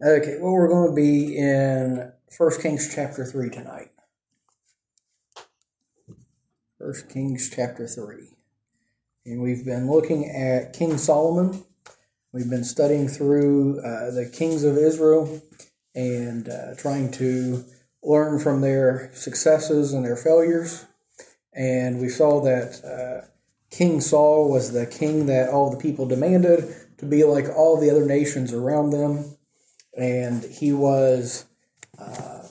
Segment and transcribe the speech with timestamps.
[0.00, 3.90] Okay, well, we're going to be in First Kings chapter 3 tonight.
[6.78, 8.28] First Kings chapter 3.
[9.26, 11.64] And we've been looking at King Solomon.
[12.30, 15.42] We've been studying through uh, the kings of Israel
[15.96, 17.64] and uh, trying to
[18.04, 20.86] learn from their successes and their failures.
[21.52, 23.26] And we saw that uh,
[23.72, 27.90] King Saul was the king that all the people demanded to be like all the
[27.90, 29.34] other nations around them
[29.98, 31.44] and he was
[31.98, 32.46] uh,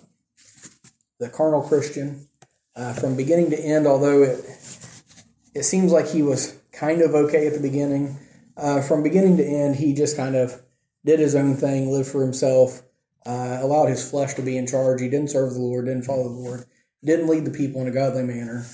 [1.20, 2.28] the carnal Christian
[2.76, 3.88] uh, from beginning to end.
[3.88, 4.40] Although it
[5.56, 8.18] it seems like he was kind of okay at the beginning,
[8.58, 10.62] uh, from beginning to end, he just kind of
[11.06, 12.84] did his own thing, lived for himself,
[13.26, 15.02] uh, allowed his flesh to be in charge.
[15.02, 16.66] He didn't serve the Lord, didn't follow the Lord,
[17.04, 18.66] didn't lead the people in a godly manner.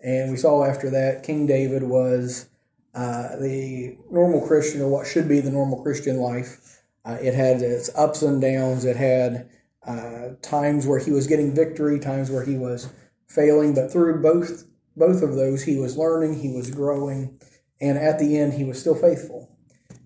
[0.00, 2.48] And we saw after that, King David was
[2.94, 6.75] uh, the normal Christian, or what should be the normal Christian life.
[7.06, 8.84] Uh, it had its ups and downs.
[8.84, 9.48] It had
[9.86, 12.88] uh, times where he was getting victory, times where he was
[13.28, 13.74] failing.
[13.74, 14.64] But through both
[14.96, 17.38] both of those, he was learning, he was growing,
[17.80, 19.50] and at the end, he was still faithful.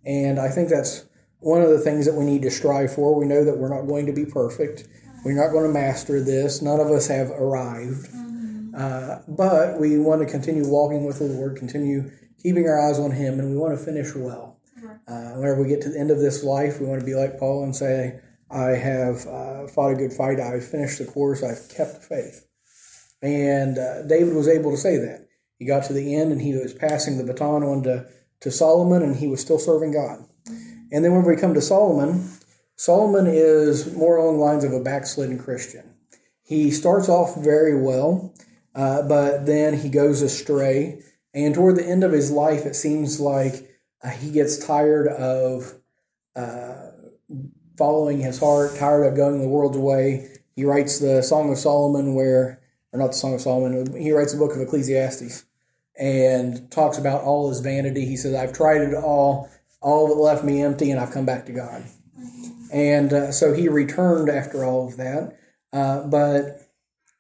[0.05, 1.07] And I think that's
[1.39, 3.15] one of the things that we need to strive for.
[3.15, 4.89] We know that we're not going to be perfect.
[5.25, 6.61] We're not going to master this.
[6.61, 8.09] None of us have arrived.
[8.77, 12.11] Uh, but we want to continue walking with the Lord, continue
[12.43, 14.50] keeping our eyes on Him, and we want to finish well.
[15.07, 17.39] Uh, whenever we get to the end of this life, we want to be like
[17.39, 21.69] Paul and say, I have uh, fought a good fight, I've finished the course, I've
[21.69, 22.47] kept the faith.
[23.23, 25.29] And uh, David was able to say that.
[25.59, 28.07] He got to the end and he was passing the baton on to,
[28.41, 30.25] to Solomon and he was still serving God.
[30.91, 32.29] And then when we come to Solomon,
[32.77, 35.95] Solomon is more along the lines of a backslidden Christian.
[36.43, 38.35] He starts off very well,
[38.75, 41.03] uh, but then he goes astray.
[41.35, 43.70] And toward the end of his life, it seems like
[44.03, 45.75] uh, he gets tired of
[46.37, 46.91] uh,
[47.77, 50.29] following his heart, tired of going the world's way.
[50.55, 52.61] He writes the Song of Solomon, where,
[52.93, 55.45] or not the Song of Solomon, he writes the book of Ecclesiastes
[55.99, 58.07] and talks about all his vanity.
[58.07, 59.49] He says, I've tried it all,
[59.81, 61.85] all that left me empty, and I've come back to God.
[62.73, 65.39] And uh, so he returned after all of that.
[65.73, 66.61] Uh, but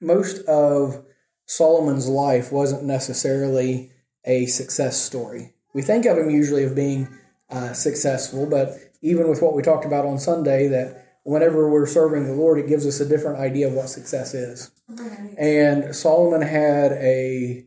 [0.00, 1.04] most of
[1.46, 3.92] Solomon's life wasn't necessarily
[4.24, 7.08] a success story we think of him usually of being
[7.50, 12.24] uh, successful, but even with what we talked about on Sunday, that whenever we're serving
[12.24, 14.70] the Lord, it gives us a different idea of what success is.
[14.88, 15.34] Right.
[15.38, 17.66] And Solomon had a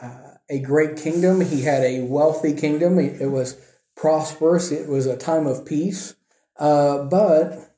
[0.00, 1.40] uh, a great kingdom.
[1.40, 2.98] He had a wealthy kingdom.
[2.98, 3.60] It, it was
[3.96, 4.70] prosperous.
[4.70, 6.14] It was a time of peace.
[6.56, 7.74] Uh, but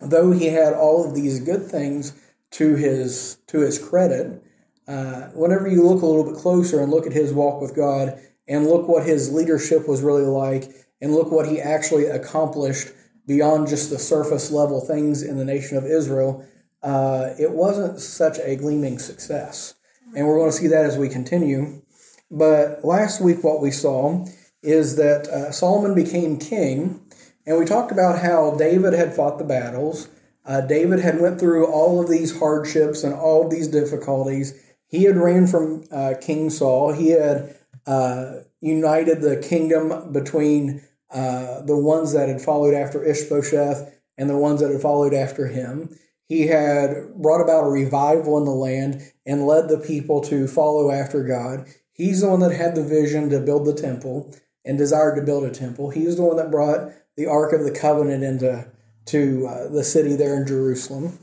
[0.00, 2.12] though he had all of these good things
[2.52, 4.42] to his to his credit,
[4.86, 8.20] uh, whenever you look a little bit closer and look at his walk with God,
[8.48, 10.70] and look what his leadership was really like,
[11.00, 12.88] and look what he actually accomplished
[13.26, 16.46] beyond just the surface level things in the nation of Israel.
[16.82, 19.74] Uh, it wasn't such a gleaming success.
[20.14, 21.82] And we're going to see that as we continue.
[22.30, 24.24] But last week, what we saw
[24.62, 27.00] is that uh, Solomon became king,
[27.46, 30.08] and we talked about how David had fought the battles.
[30.44, 34.54] Uh, David had went through all of these hardships and all of these difficulties.
[34.88, 36.92] He had ran from uh, King Saul.
[36.92, 43.94] He had uh, united the kingdom between uh, the ones that had followed after Ishbosheth
[44.18, 45.96] and the ones that had followed after him.
[46.28, 50.90] He had brought about a revival in the land and led the people to follow
[50.90, 51.66] after God.
[51.92, 55.44] He's the one that had the vision to build the temple and desired to build
[55.44, 55.90] a temple.
[55.90, 58.66] He's the one that brought the Ark of the Covenant into
[59.06, 61.18] to uh, the city there in Jerusalem.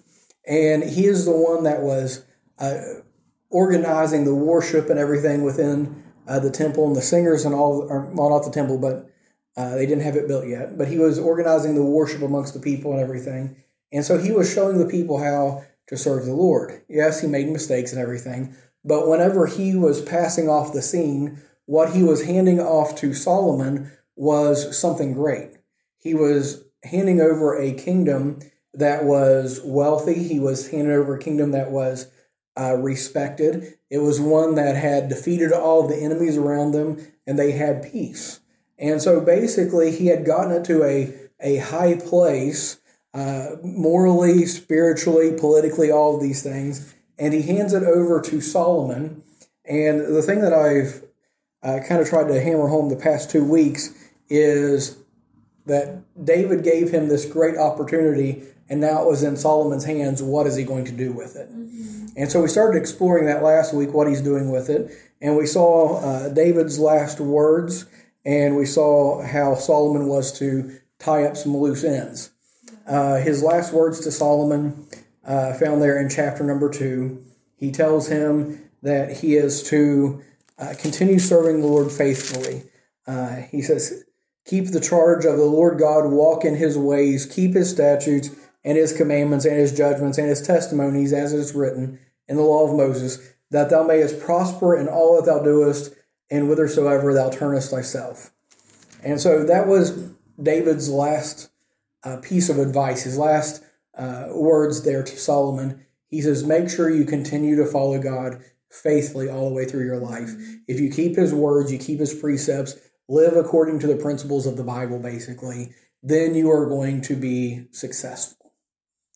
[0.47, 2.25] And he is the one that was
[2.59, 2.79] uh,
[3.50, 8.01] organizing the worship and everything within uh, the temple and the singers and all, or,
[8.13, 9.09] well, not the temple, but
[9.56, 10.78] uh, they didn't have it built yet.
[10.78, 13.56] But he was organizing the worship amongst the people and everything.
[13.91, 16.81] And so he was showing the people how to serve the Lord.
[16.89, 21.94] Yes, he made mistakes and everything, but whenever he was passing off the scene, what
[21.94, 25.51] he was handing off to Solomon was something great.
[25.97, 28.40] He was handing over a kingdom
[28.73, 30.23] that was wealthy.
[30.23, 32.08] He was handing over a kingdom that was
[32.59, 33.75] uh, respected.
[33.93, 36.97] It was one that had defeated all of the enemies around them
[37.28, 38.40] and they had peace.
[38.79, 42.81] And so basically, he had gotten it to a, a high place,
[43.13, 46.95] uh, morally, spiritually, politically, all of these things.
[47.19, 49.22] And he hands it over to Solomon.
[49.63, 51.03] And the thing that I've
[51.61, 53.93] uh, kind of tried to hammer home the past two weeks
[54.28, 54.97] is
[55.67, 60.21] that David gave him this great opportunity, and now it was in Solomon's hands.
[60.21, 61.49] What is he going to do with it?
[61.51, 62.05] Mm-hmm.
[62.15, 64.91] And so we started exploring that last week, what he's doing with it.
[65.21, 67.85] And we saw uh, David's last words,
[68.25, 72.31] and we saw how Solomon was to tie up some loose ends.
[72.87, 74.87] uh, his last words to Solomon,
[75.25, 77.23] uh, found there in chapter number two,
[77.55, 80.21] he tells him that he is to
[80.59, 82.63] uh, continue serving the Lord faithfully.
[83.07, 84.03] Uh, he says,
[84.45, 88.29] Keep the charge of the Lord God, walk in his ways, keep his statutes
[88.63, 92.43] and his commandments and his judgments and his testimonies, as it is written in the
[92.43, 95.93] law of Moses, that thou mayest prosper in all that thou doest,
[96.31, 98.31] and whithersoever thou turnest thyself.
[99.03, 99.91] And so that was
[100.41, 101.49] David's last
[102.03, 103.63] uh, piece of advice, his last
[103.95, 105.85] uh, words there to Solomon.
[106.09, 109.97] He says, Make sure you continue to follow God faithfully all the way through your
[109.97, 110.31] life.
[110.67, 112.75] If you keep his words, you keep his precepts,
[113.07, 117.67] live according to the principles of the Bible, basically, then you are going to be
[117.71, 118.42] successful.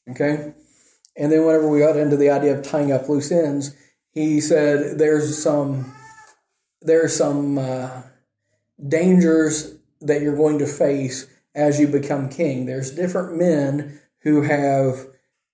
[0.10, 0.54] Okay?
[1.16, 3.76] And then whenever we got into the idea of tying up loose ends,
[4.12, 5.94] he said there's some
[6.82, 8.02] there's some uh,
[8.88, 12.66] dangers that you're going to face as you become king.
[12.66, 15.08] There's different men who have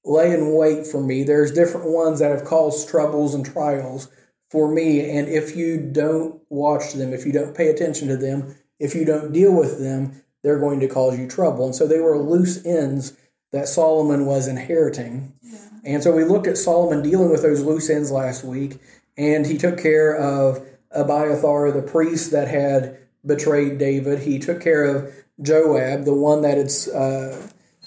[0.04, 1.24] lay in wait for me.
[1.24, 4.10] There's different ones that have caused troubles and trials
[4.50, 5.10] for me.
[5.10, 9.06] And if you don't watch them, if you don't pay attention to them, if you
[9.06, 11.66] don't deal with them, they're going to cause you trouble.
[11.66, 13.14] And so they were loose ends
[13.54, 15.32] that Solomon was inheriting.
[15.42, 15.60] Yeah.
[15.86, 18.80] And so we looked at Solomon dealing with those loose ends last week,
[19.16, 24.20] and he took care of Abiathar, the priest that had betrayed David.
[24.20, 27.38] He took care of Joab, the one that had uh,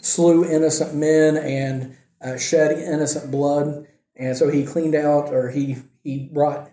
[0.01, 3.87] slew innocent men and uh, shed innocent blood.
[4.15, 6.71] And so he cleaned out, or he, he brought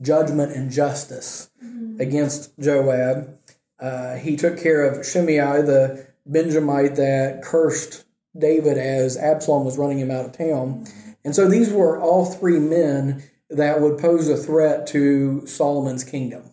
[0.00, 2.00] judgment and justice mm-hmm.
[2.00, 3.38] against Joab.
[3.78, 8.04] Uh, he took care of Shimei, the Benjamite that cursed
[8.38, 10.86] David as Absalom was running him out of town.
[11.24, 16.44] And so these were all three men that would pose a threat to Solomon's kingdom.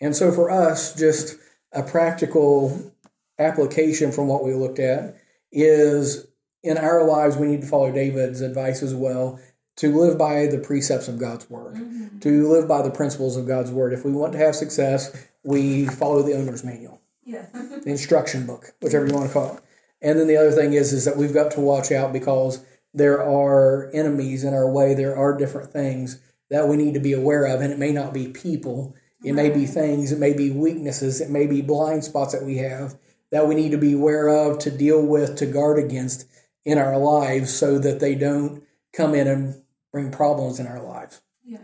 [0.00, 1.36] And so for us, just
[1.72, 2.92] a practical
[3.38, 5.16] application from what we looked at
[5.52, 6.26] is
[6.62, 9.40] in our lives, we need to follow David's advice as well
[9.76, 12.18] to live by the precepts of God's word, mm-hmm.
[12.18, 13.92] to live by the principles of God's word.
[13.92, 17.46] If we want to have success, we follow the owner's manual, yeah.
[17.52, 19.62] the instruction book, whichever you want to call it.
[20.00, 22.64] And then the other thing is, is that we've got to watch out because
[22.94, 24.94] there are enemies in our way.
[24.94, 28.14] There are different things that we need to be aware of, and it may not
[28.14, 28.94] be people.
[29.24, 30.12] It may be things.
[30.12, 31.20] It may be weaknesses.
[31.20, 32.96] It may be blind spots that we have
[33.30, 36.26] that we need to be aware of to deal with, to guard against
[36.64, 38.62] in our lives, so that they don't
[38.92, 39.62] come in and
[39.92, 41.20] bring problems in our lives.
[41.44, 41.58] Yeah.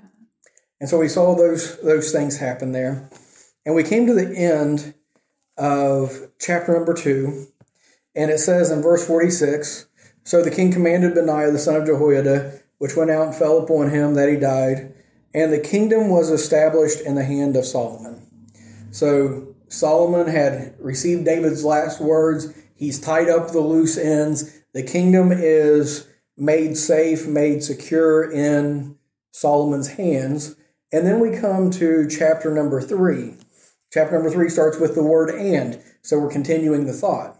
[0.81, 3.09] And so we saw those those things happen there,
[3.67, 4.95] and we came to the end
[5.57, 7.47] of chapter number two,
[8.15, 9.87] and it says in verse 46
[10.23, 13.91] So the king commanded Benaiah the son of Jehoiada, which went out and fell upon
[13.91, 14.95] him, that he died,
[15.33, 18.27] and the kingdom was established in the hand of Solomon.
[18.91, 22.57] So Solomon had received David's last words.
[22.77, 24.63] He's tied up the loose ends.
[24.73, 26.07] The kingdom is
[26.37, 28.97] made safe, made secure in
[29.33, 30.57] Solomon's hands.
[30.93, 33.35] And then we come to chapter number three.
[33.93, 35.81] Chapter number three starts with the word and.
[36.03, 37.34] So we're continuing the thought.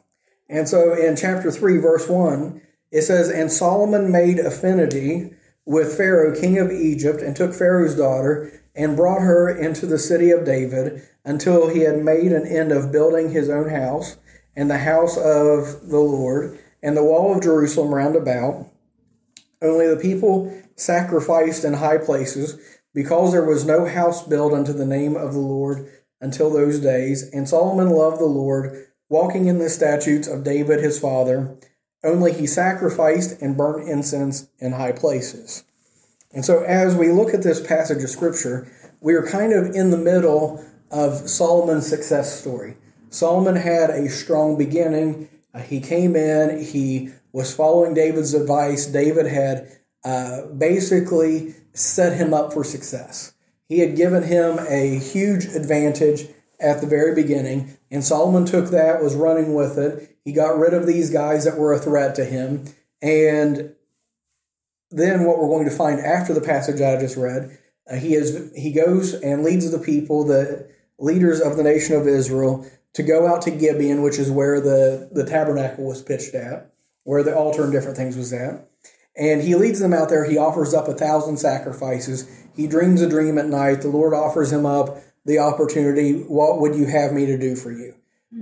[0.49, 2.61] And so in chapter 3, verse 1,
[2.91, 5.33] it says, And Solomon made affinity
[5.67, 10.31] with Pharaoh, king of Egypt, and took Pharaoh's daughter and brought her into the city
[10.31, 14.17] of David until he had made an end of building his own house
[14.57, 18.69] and the house of the Lord and the wall of Jerusalem round about.
[19.63, 22.61] Only the people sacrificed in high places
[22.93, 27.29] because there was no house built unto the name of the Lord until those days.
[27.33, 31.57] And Solomon loved the Lord walking in the statutes of David his father,
[32.03, 35.65] only he sacrificed and burnt incense in high places.
[36.33, 38.71] And so, as we look at this passage of scripture,
[39.01, 42.77] we are kind of in the middle of Solomon's success story.
[43.11, 45.29] Solomon had a strong beginning.
[45.55, 48.87] Uh, he came in, he was following David's advice.
[48.87, 49.71] David had
[50.05, 53.35] uh, basically set him up for success.
[53.69, 56.29] He had given him a huge advantage
[56.61, 60.19] at the very beginning, and Solomon took that, was running with it.
[60.25, 62.65] He got rid of these guys that were a threat to him.
[63.01, 63.73] And
[64.91, 67.57] then what we're going to find after the passage I just read,
[67.89, 72.09] uh, he is he goes and leads the people, the leaders of the nation of
[72.09, 76.73] Israel, to go out to Gibeon, which is where the, the tabernacle was pitched at,
[77.05, 78.69] where the altar and different things was at.
[79.17, 80.25] And he leads them out there.
[80.25, 82.29] He offers up a thousand sacrifices.
[82.57, 83.83] He dreams a dream at night.
[83.83, 87.73] The Lord offers him up the opportunity, what would you have me to do for
[87.73, 87.95] you?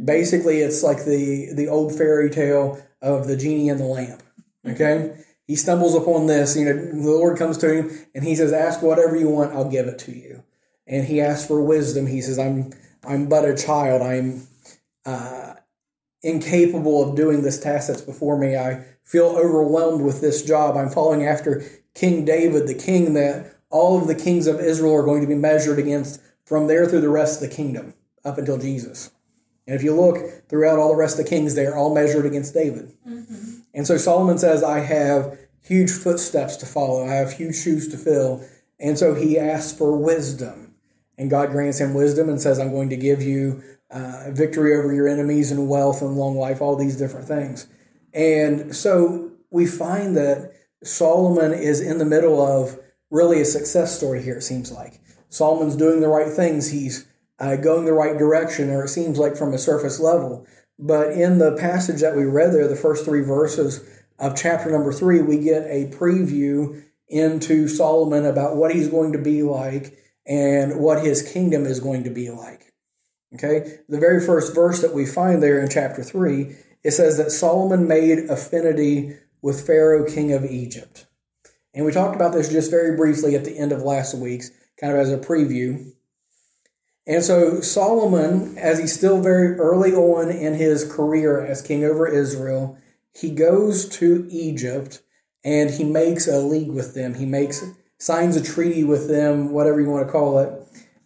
[0.04, 4.22] Basically, it's like the, the old fairy tale of the genie and the lamp.
[4.66, 5.16] Okay?
[5.46, 8.80] He stumbles upon this, you know, the Lord comes to him and he says, Ask
[8.80, 10.44] whatever you want, I'll give it to you.
[10.86, 12.06] And he asks for wisdom.
[12.06, 12.72] He says, I'm
[13.04, 14.02] I'm but a child.
[14.02, 14.46] I'm
[15.04, 15.54] uh,
[16.22, 18.56] incapable of doing this task that's before me.
[18.56, 20.76] I feel overwhelmed with this job.
[20.76, 25.02] I'm following after King David, the king that all of the kings of Israel are
[25.02, 27.94] going to be measured against from there through the rest of the kingdom
[28.24, 29.10] up until Jesus.
[29.66, 32.54] And if you look throughout all the rest of the kings, they're all measured against
[32.54, 32.92] David.
[33.08, 33.60] Mm-hmm.
[33.74, 37.96] And so Solomon says, I have huge footsteps to follow, I have huge shoes to
[37.96, 38.44] fill.
[38.80, 40.74] And so he asks for wisdom.
[41.16, 44.92] And God grants him wisdom and says, I'm going to give you uh, victory over
[44.92, 47.68] your enemies and wealth and long life, all these different things.
[48.12, 52.78] And so we find that Solomon is in the middle of
[53.10, 54.98] really a success story here, it seems like.
[55.32, 56.70] Solomon's doing the right things.
[56.70, 57.06] He's
[57.38, 60.46] uh, going the right direction, or it seems like from a surface level.
[60.78, 63.80] But in the passage that we read there, the first three verses
[64.18, 69.18] of chapter number three, we get a preview into Solomon about what he's going to
[69.18, 69.96] be like
[70.26, 72.70] and what his kingdom is going to be like.
[73.34, 77.30] Okay, the very first verse that we find there in chapter 3, it says that
[77.30, 81.06] Solomon made affinity with Pharaoh, king of Egypt.
[81.72, 84.50] And we talked about this just very briefly at the end of last week's,
[84.82, 85.92] kind of as a preview.
[87.06, 92.06] And so Solomon, as he's still very early on in his career as king over
[92.06, 92.78] Israel,
[93.14, 95.02] he goes to Egypt
[95.44, 97.14] and he makes a league with them.
[97.14, 97.64] He makes
[97.98, 100.52] signs a treaty with them, whatever you want to call it.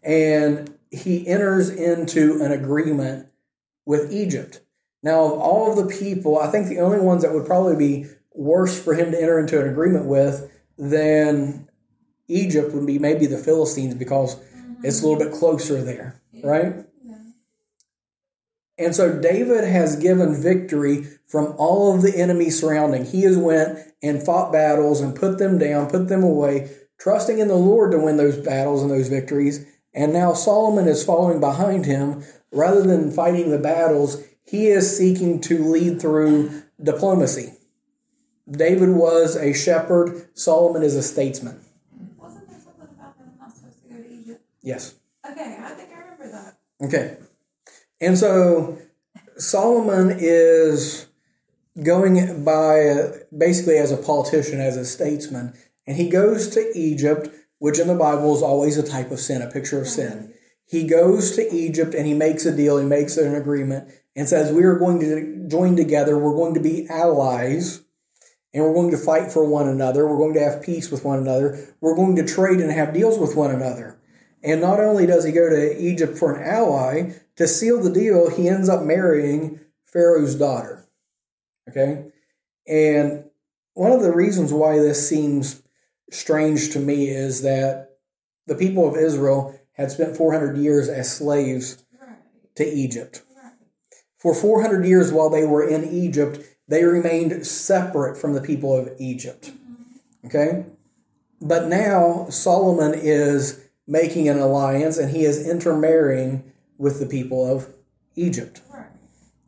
[0.02, 3.28] And he enters into an agreement
[3.84, 4.60] with Egypt.
[5.02, 8.06] Now, of all of the people, I think the only ones that would probably be
[8.32, 11.68] worse for him to enter into an agreement with than
[12.28, 14.84] Egypt would be maybe the Philistines because mm-hmm.
[14.84, 16.84] it's a little bit closer there, right?
[17.02, 17.18] Yeah.
[18.78, 23.04] And so David has given victory from all of the enemy surrounding.
[23.04, 27.48] He has went and fought battles and put them down, put them away, trusting in
[27.48, 29.66] the Lord to win those battles and those victories.
[29.94, 32.22] And now Solomon is following behind him.
[32.52, 37.52] Rather than fighting the battles, he is seeking to lead through diplomacy.
[38.48, 41.60] David was a shepherd, Solomon is a statesman.
[42.16, 44.42] Wasn't there something about them not supposed to go to Egypt?
[44.66, 44.96] Yes.
[45.24, 46.58] Okay, I think I remember that.
[46.84, 47.16] Okay.
[48.00, 48.76] And so
[49.38, 51.06] Solomon is
[51.82, 55.54] going by basically as a politician, as a statesman,
[55.86, 59.42] and he goes to Egypt which in the Bible is always a type of sin,
[59.42, 60.32] a picture of sin.
[60.66, 64.52] He goes to Egypt and he makes a deal, he makes an agreement, and says,
[64.52, 67.82] We are going to join together, we're going to be allies,
[68.52, 71.18] and we're going to fight for one another, we're going to have peace with one
[71.18, 73.95] another, we're going to trade and have deals with one another.
[74.46, 78.30] And not only does he go to Egypt for an ally, to seal the deal,
[78.30, 80.86] he ends up marrying Pharaoh's daughter.
[81.68, 82.04] Okay?
[82.68, 83.24] And
[83.74, 85.62] one of the reasons why this seems
[86.12, 87.96] strange to me is that
[88.46, 91.84] the people of Israel had spent 400 years as slaves
[92.54, 93.22] to Egypt.
[94.16, 96.38] For 400 years while they were in Egypt,
[96.68, 99.50] they remained separate from the people of Egypt.
[99.50, 100.26] Mm-hmm.
[100.28, 100.66] Okay?
[101.40, 107.68] But now Solomon is making an alliance and he is intermarrying with the people of
[108.14, 108.60] Egypt.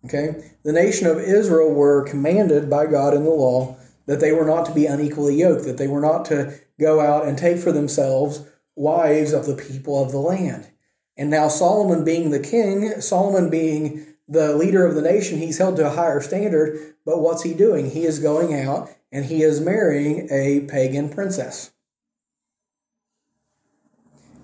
[0.04, 0.52] Okay?
[0.62, 3.76] The nation of Israel were commanded by God in the law
[4.06, 7.26] that they were not to be unequally yoked, that they were not to go out
[7.26, 8.42] and take for themselves
[8.74, 10.68] wives of the people of the land.
[11.16, 15.76] And now, Solomon being the king, Solomon being the leader of the nation, he's held
[15.76, 16.94] to a higher standard.
[17.04, 17.90] But what's he doing?
[17.90, 21.72] He is going out and he is marrying a pagan princess.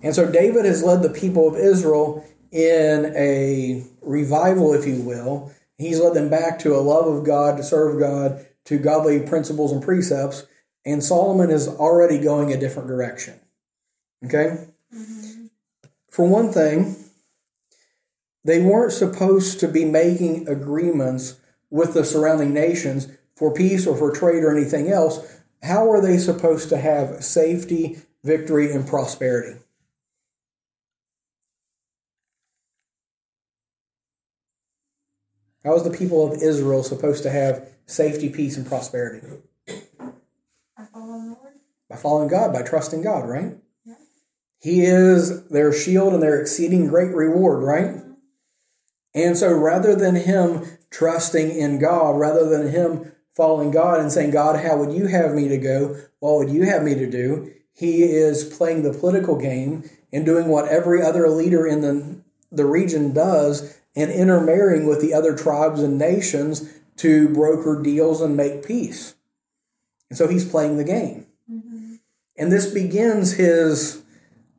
[0.04, 5.50] And so, David has led the people of Israel in a revival, if you will.
[5.76, 9.72] He's led them back to a love of God, to serve God, to godly principles
[9.72, 10.46] and precepts,
[10.84, 13.40] and Solomon is already going a different direction.
[14.24, 14.68] Okay?
[14.94, 15.46] Mm-hmm.
[16.10, 16.96] For one thing,
[18.44, 24.12] they weren't supposed to be making agreements with the surrounding nations for peace or for
[24.12, 25.40] trade or anything else.
[25.62, 29.58] How are they supposed to have safety, victory, and prosperity?
[35.64, 39.26] How is the people of Israel supposed to have safety, peace, and prosperity?
[39.66, 41.54] By following the Lord.
[41.88, 43.56] By following God, by trusting God, right?
[43.84, 43.94] Yeah.
[44.60, 47.86] He is their shield and their exceeding great reward, right?
[47.86, 48.12] Mm-hmm.
[49.14, 54.32] And so rather than him trusting in God, rather than him following God and saying,
[54.32, 55.96] God, how would you have me to go?
[56.18, 57.52] What would you have me to do?
[57.72, 62.20] He is playing the political game and doing what every other leader in the,
[62.52, 68.36] the region does and intermarrying with the other tribes and nations to broker deals and
[68.36, 69.14] make peace.
[70.10, 71.26] And so he's playing the game.
[71.50, 71.94] Mm-hmm.
[72.36, 74.02] And this begins his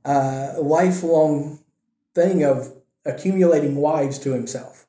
[0.03, 1.59] uh, lifelong
[2.13, 2.73] thing of
[3.05, 4.87] accumulating wives to himself.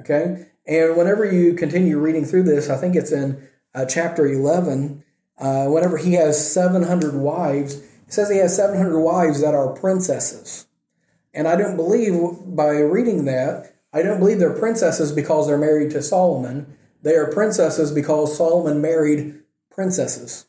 [0.00, 0.46] Okay?
[0.66, 5.02] And whenever you continue reading through this, I think it's in uh, chapter 11,
[5.38, 10.66] uh, whenever he has 700 wives, it says he has 700 wives that are princesses.
[11.34, 12.14] And I don't believe,
[12.46, 16.76] by reading that, I don't believe they're princesses because they're married to Solomon.
[17.02, 20.46] They are princesses because Solomon married princesses.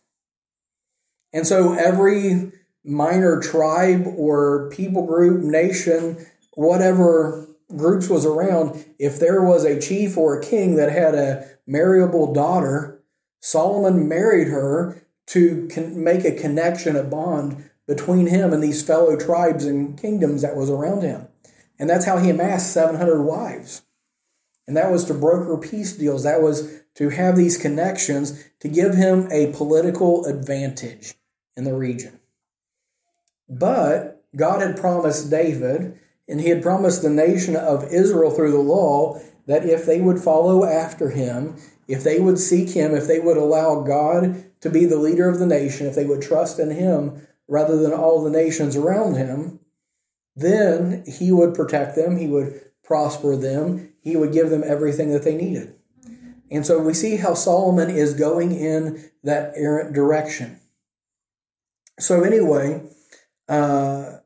[1.32, 2.52] And so every
[2.84, 10.18] minor tribe or people group, nation, whatever groups was around, if there was a chief
[10.18, 13.02] or a king that had a marriable daughter,
[13.42, 19.66] Solomon married her to make a connection, a bond between him and these fellow tribes
[19.66, 21.28] and kingdoms that was around him.
[21.80, 23.82] And that's how he amassed 700 wives.
[24.68, 26.22] And that was to broker peace deals.
[26.22, 31.16] That was to have these connections to give him a political advantage
[31.58, 32.20] in the region.
[33.50, 38.60] But God had promised David, and he had promised the nation of Israel through the
[38.60, 41.56] law that if they would follow after him,
[41.88, 45.40] if they would seek him, if they would allow God to be the leader of
[45.40, 49.60] the nation, if they would trust in him rather than all the nations around him,
[50.36, 55.24] then he would protect them, he would prosper them, he would give them everything that
[55.24, 55.76] they needed.
[56.52, 60.60] And so we see how Solomon is going in that errant direction.
[62.00, 62.82] So, anyway,
[63.50, 64.18] uh,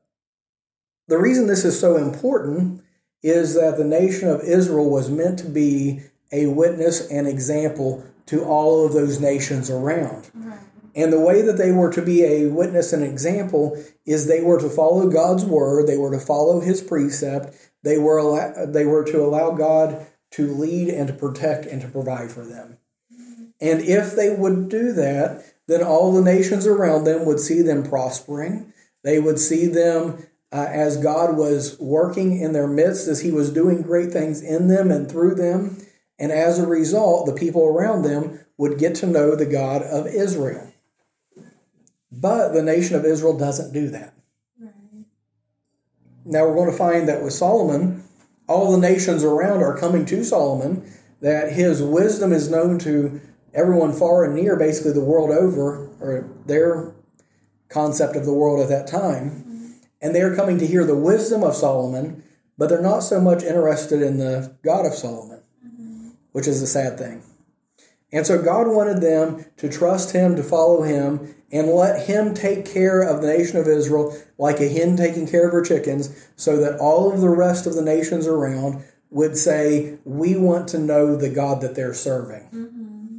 [1.07, 2.83] the reason this is so important
[3.23, 6.01] is that the nation of Israel was meant to be
[6.31, 10.29] a witness and example to all of those nations around.
[10.95, 14.59] And the way that they were to be a witness and example is they were
[14.59, 19.21] to follow God's word, they were to follow his precept, they were they were to
[19.21, 22.77] allow God to lead and to protect and to provide for them.
[23.61, 27.83] And if they would do that, then all the nations around them would see them
[27.83, 28.73] prospering.
[29.03, 33.51] They would see them uh, as God was working in their midst, as He was
[33.51, 35.77] doing great things in them and through them.
[36.19, 40.07] And as a result, the people around them would get to know the God of
[40.07, 40.72] Israel.
[42.23, 44.13] But the nation of Israel doesn't do that.
[44.57, 44.71] Right.
[46.23, 48.05] Now we're going to find that with Solomon,
[48.47, 53.19] all the nations around are coming to Solomon, that his wisdom is known to
[53.53, 56.93] everyone far and near, basically the world over, or their
[57.67, 59.29] concept of the world at that time.
[59.29, 59.71] Mm-hmm.
[60.01, 62.23] And they are coming to hear the wisdom of Solomon,
[62.57, 66.11] but they're not so much interested in the God of Solomon, mm-hmm.
[66.31, 67.21] which is a sad thing.
[68.13, 72.65] And so God wanted them to trust Him, to follow Him, and let Him take
[72.65, 76.57] care of the nation of Israel like a hen taking care of her chickens, so
[76.57, 81.15] that all of the rest of the nations around would say, We want to know
[81.15, 82.49] the God that they're serving.
[82.51, 83.17] Mm-hmm.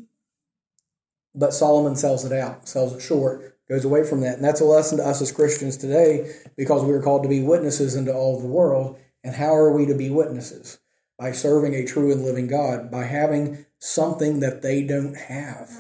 [1.37, 4.37] But Solomon sells it out, sells it short, goes away from that.
[4.37, 7.42] And that's a lesson to us as Christians today because we are called to be
[7.42, 8.99] witnesses into all the world.
[9.23, 10.79] And how are we to be witnesses?
[11.18, 15.70] By serving a true and living God, by having something that they don't have.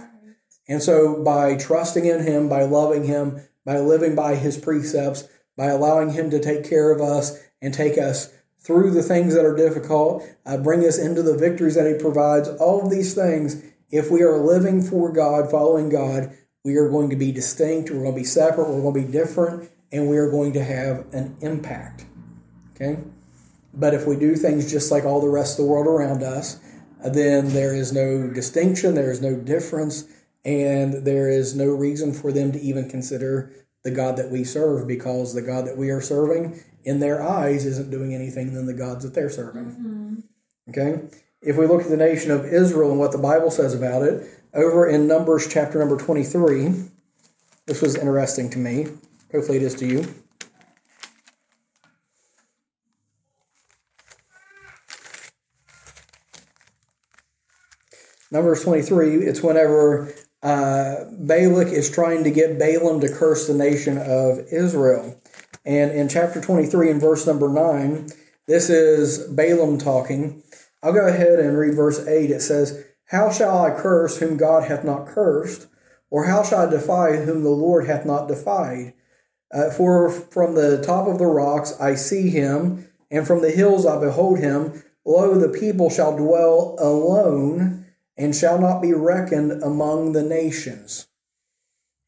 [0.68, 5.66] And so, by trusting in Him, by loving Him, by living by His precepts, by
[5.66, 9.54] allowing Him to take care of us and take us through the things that are
[9.54, 14.10] difficult, uh, bring us into the victories that He provides, all of these things, if
[14.10, 18.14] we are living for God, following God, we are going to be distinct, we're going
[18.14, 21.36] to be separate, we're going to be different, and we are going to have an
[21.42, 22.06] impact.
[22.74, 22.98] Okay?
[23.74, 26.58] But if we do things just like all the rest of the world around us,
[27.04, 30.04] then there is no distinction, there is no difference,
[30.44, 33.52] and there is no reason for them to even consider
[33.82, 37.64] the God that we serve because the God that we are serving in their eyes
[37.64, 39.64] isn't doing anything than the gods that they're serving.
[39.64, 40.14] Mm-hmm.
[40.70, 41.02] Okay?
[41.42, 44.26] If we look at the nation of Israel and what the Bible says about it,
[44.54, 46.74] over in Numbers chapter number 23,
[47.66, 48.86] this was interesting to me.
[49.32, 50.14] Hopefully it is to you.
[58.30, 60.12] Numbers 23, it's whenever
[60.44, 65.18] uh, Balak is trying to get Balaam to curse the nation of Israel.
[65.64, 68.08] And in chapter 23, in verse number 9,
[68.46, 70.42] this is Balaam talking.
[70.82, 72.30] I'll go ahead and read verse 8.
[72.30, 75.66] It says, How shall I curse whom God hath not cursed?
[76.10, 78.92] Or how shall I defy whom the Lord hath not defied?
[79.50, 83.86] Uh, for from the top of the rocks I see him, and from the hills
[83.86, 84.82] I behold him.
[85.06, 87.83] Lo, the people shall dwell alone
[88.16, 91.08] and shall not be reckoned among the nations.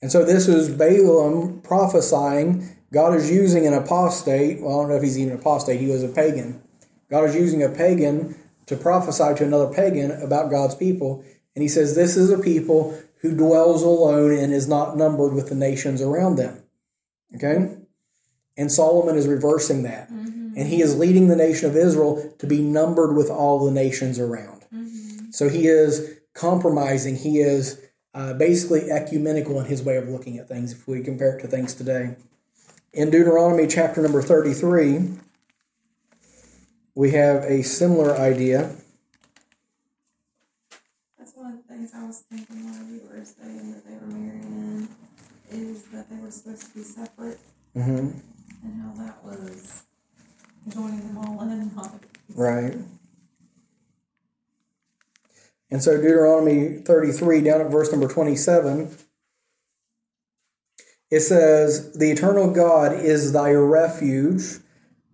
[0.02, 2.76] And so this is Balaam prophesying.
[2.92, 4.60] God is using an apostate.
[4.60, 6.62] Well, I don't know if he's even an apostate, he was a pagan.
[7.10, 11.24] God is using a pagan to prophesy to another pagan about God's people.
[11.54, 15.48] And he says, This is a people who dwells alone and is not numbered with
[15.48, 16.62] the nations around them.
[17.34, 17.76] Okay?
[18.56, 20.10] And Solomon is reversing that.
[20.10, 20.54] Mm-hmm.
[20.56, 24.18] And he is leading the nation of Israel to be numbered with all the nations
[24.18, 24.55] around.
[25.36, 25.48] Mm-hmm.
[25.48, 27.16] So he is compromising.
[27.16, 27.80] He is
[28.14, 31.48] uh, basically ecumenical in his way of looking at things if we compare it to
[31.48, 32.16] things today.
[32.92, 35.10] In Deuteronomy chapter number 33,
[36.94, 38.74] we have a similar idea.
[41.18, 44.06] That's one of the things I was thinking while you were saying that they were
[44.06, 44.88] marrying
[45.50, 47.38] in, is that they were supposed to be separate
[47.74, 48.08] hmm
[48.62, 49.82] and how that was
[50.72, 51.70] joining them all in.
[52.34, 52.74] Right.
[55.70, 58.96] And so Deuteronomy 33, down at verse number 27,
[61.10, 64.58] it says, The eternal God is thy refuge,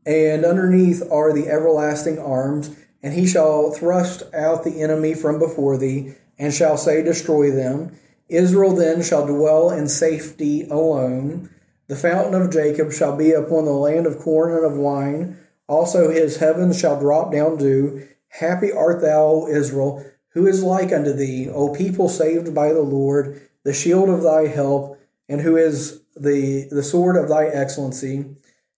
[0.05, 5.77] and underneath are the everlasting arms, and he shall thrust out the enemy from before
[5.77, 7.97] thee, and shall say, Destroy them.
[8.29, 11.51] Israel then shall dwell in safety alone.
[11.89, 15.37] The fountain of Jacob shall be upon the land of corn and of wine.
[15.69, 18.09] Also his heavens shall drop down dew.
[18.29, 20.03] Happy art thou, O Israel,
[20.35, 24.47] who is like unto thee, O people saved by the Lord, the shield of thy
[24.47, 28.25] help, and who is the, the sword of thy excellency.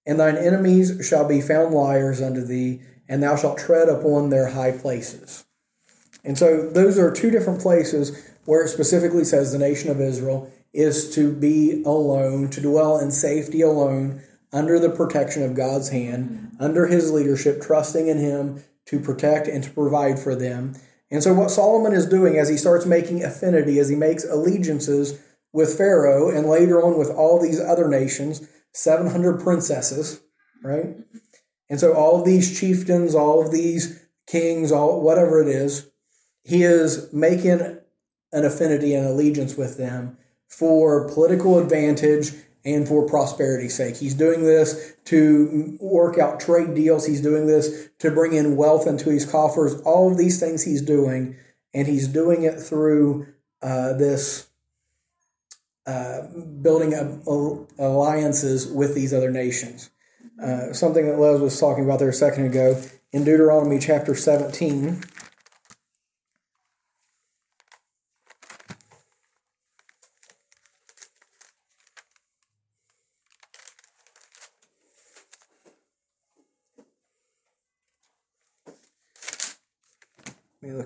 [0.07, 4.49] And thine enemies shall be found liars unto thee, and thou shalt tread upon their
[4.49, 5.45] high places.
[6.25, 10.51] And so those are two different places where it specifically says the nation of Israel
[10.73, 16.57] is to be alone, to dwell in safety alone, under the protection of God's hand,
[16.61, 20.75] under his leadership, trusting in him to protect and to provide for them.
[21.15, 25.17] And so, what Solomon is doing as he starts making affinity, as he makes allegiances
[25.53, 30.21] with Pharaoh and later on with all these other nations, 700 princesses,
[30.65, 30.97] right?
[31.71, 35.89] And so, all of these chieftains, all of these kings, all whatever it is,
[36.43, 37.61] he is making
[38.33, 42.33] an affinity and allegiance with them for political advantage
[42.65, 43.97] and for prosperity's sake.
[43.97, 47.07] He's doing this to work out trade deals.
[47.07, 49.81] He's doing this to bring in wealth into his coffers.
[49.83, 51.37] All of these things he's doing,
[51.75, 53.27] and he's doing it through
[53.63, 54.49] uh, this
[55.87, 56.23] uh,
[56.63, 57.27] building up
[57.79, 59.91] alliances with these other nations.
[60.43, 65.03] Uh, something that Les was talking about there a second ago in Deuteronomy chapter 17.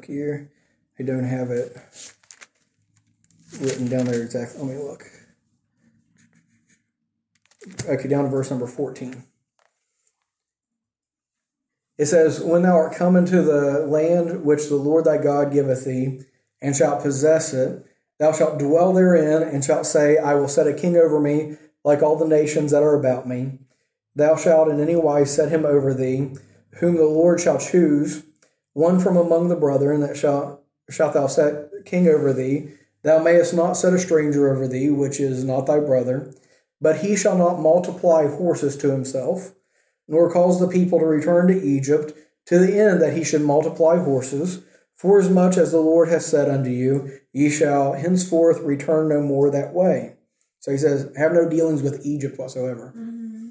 [0.08, 0.50] Here.
[0.98, 1.76] I don't have it
[3.60, 4.60] written down there exactly.
[4.60, 5.04] Let me look.
[7.86, 9.22] Okay, down to verse number 14.
[11.98, 15.84] It says, When thou art come into the land which the Lord thy God giveth
[15.84, 16.22] thee,
[16.60, 17.84] and shalt possess it,
[18.18, 22.02] thou shalt dwell therein, and shalt say, I will set a king over me, like
[22.02, 23.58] all the nations that are about me.
[24.16, 26.34] Thou shalt in any wise set him over thee,
[26.80, 28.24] whom the Lord shall choose
[28.78, 32.68] one from among the brethren that shalt, shalt thou set king over thee.
[33.02, 36.32] Thou mayest not set a stranger over thee, which is not thy brother.
[36.80, 39.52] But he shall not multiply horses to himself,
[40.06, 42.12] nor cause the people to return to Egypt,
[42.46, 44.62] to the end that he should multiply horses.
[44.94, 49.74] Forasmuch as the Lord hath said unto you, ye shall henceforth return no more that
[49.74, 50.14] way.
[50.60, 52.92] So he says, have no dealings with Egypt whatsoever.
[52.96, 53.48] Mm-hmm.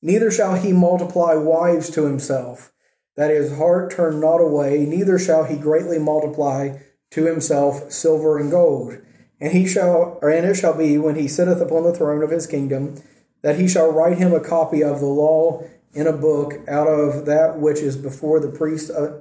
[0.00, 2.72] Neither shall he multiply wives to himself
[3.16, 6.78] that his heart turn not away, neither shall he greatly multiply
[7.10, 8.98] to himself silver and gold.
[9.40, 12.46] And he shall, and it shall be when he sitteth upon the throne of his
[12.46, 13.02] kingdom,
[13.42, 17.26] that he shall write him a copy of the law in a book out of
[17.26, 19.18] that which is before the priest, uh,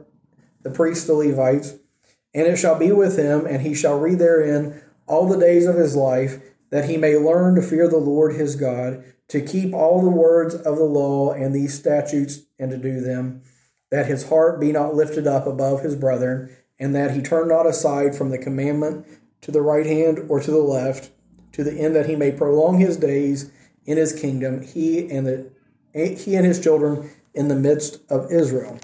[0.62, 1.76] the priests the Levites.
[2.34, 5.76] And it shall be with him, and he shall read therein all the days of
[5.76, 10.02] his life, that he may learn to fear the Lord his God, to keep all
[10.02, 13.42] the words of the law and these statutes, and to do them
[13.92, 17.66] that his heart be not lifted up above his brethren, and that he turn not
[17.66, 19.06] aside from the commandment
[19.42, 21.12] to the right hand or to the left,
[21.54, 23.52] to the end that he may prolong his days
[23.86, 25.52] in his kingdom, he and the
[25.94, 28.78] he and his children in the midst of Israel.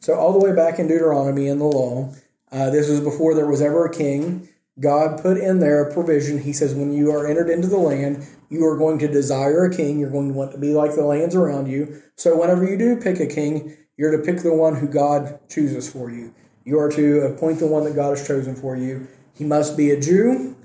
[0.00, 2.14] So all the way back in Deuteronomy in the law,
[2.50, 4.48] uh, this was before there was ever a king.
[4.78, 6.38] God put in there a provision.
[6.38, 9.74] He says, when you are entered into the land, you are going to desire a
[9.74, 9.98] king.
[9.98, 12.00] You're going to want to be like the lands around you.
[12.14, 15.90] So whenever you do pick a king, you're to pick the one who God chooses
[15.90, 16.34] for you.
[16.64, 19.06] You are to appoint the one that God has chosen for you.
[19.34, 20.56] He must be a Jew,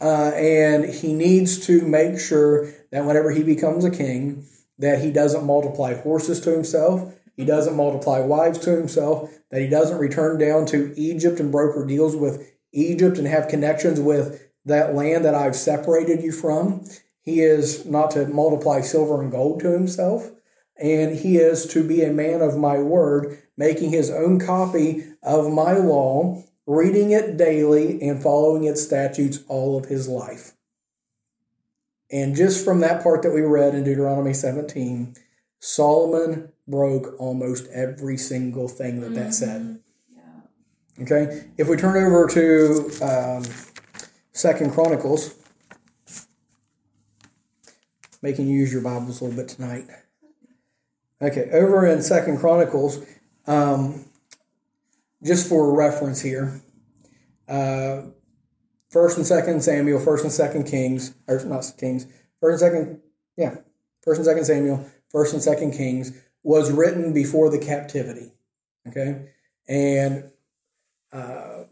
[0.00, 4.44] uh, and he needs to make sure that whenever he becomes a king,
[4.78, 9.68] that he doesn't multiply horses to himself, he doesn't multiply wives to himself, that he
[9.68, 14.94] doesn't return down to Egypt and broker deals with Egypt and have connections with that
[14.94, 16.84] land that I've separated you from.
[17.22, 20.30] He is not to multiply silver and gold to himself
[20.78, 25.52] and he is to be a man of my word, making his own copy of
[25.52, 30.52] my law, reading it daily and following its statutes all of his life.
[32.10, 35.14] And just from that part that we read in Deuteronomy 17,
[35.60, 39.14] Solomon broke almost every single thing that mm-hmm.
[39.14, 39.80] that said.
[40.14, 41.02] Yeah.
[41.02, 43.44] Okay, if we turn over to um,
[44.32, 45.34] Second Chronicles,
[48.22, 49.84] making you use your Bibles a little bit tonight.
[51.20, 53.04] Okay, over in Second Chronicles,
[53.46, 54.04] um,
[55.22, 56.60] just for reference here,
[57.48, 58.02] uh,
[58.90, 62.06] First and Second Samuel, First and Second Kings, or not Kings,
[62.40, 63.00] First and Second,
[63.36, 63.56] yeah,
[64.02, 66.12] First and Second Samuel, First and Second Kings
[66.44, 68.32] was written before the captivity.
[68.86, 69.30] Okay,
[69.68, 70.30] and
[71.12, 71.64] uh,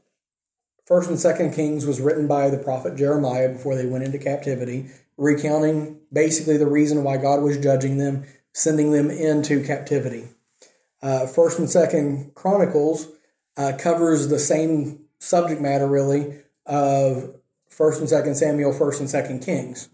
[0.87, 4.89] First and Second Kings was written by the prophet Jeremiah before they went into captivity,
[5.17, 8.25] recounting basically the reason why God was judging them,
[8.57, 10.25] sending them into captivity.
[11.03, 13.09] Uh, First and Second Chronicles
[13.59, 17.37] uh, covers the same subject matter, really, of
[17.69, 19.91] First and Second Samuel, First and Second Kings.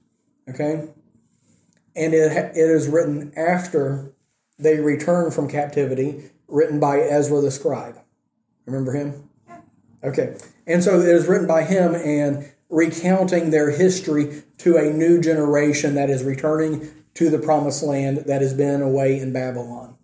[0.49, 0.89] Okay,
[1.97, 4.13] and it it is written after
[4.61, 7.99] they return from captivity, written by Ezra the scribe.
[8.67, 9.29] Remember him?
[10.05, 10.37] Okay,
[10.69, 15.97] and so it is written by him and recounting their history to a new generation
[15.97, 19.97] that is returning to the promised land that has been away in Babylon.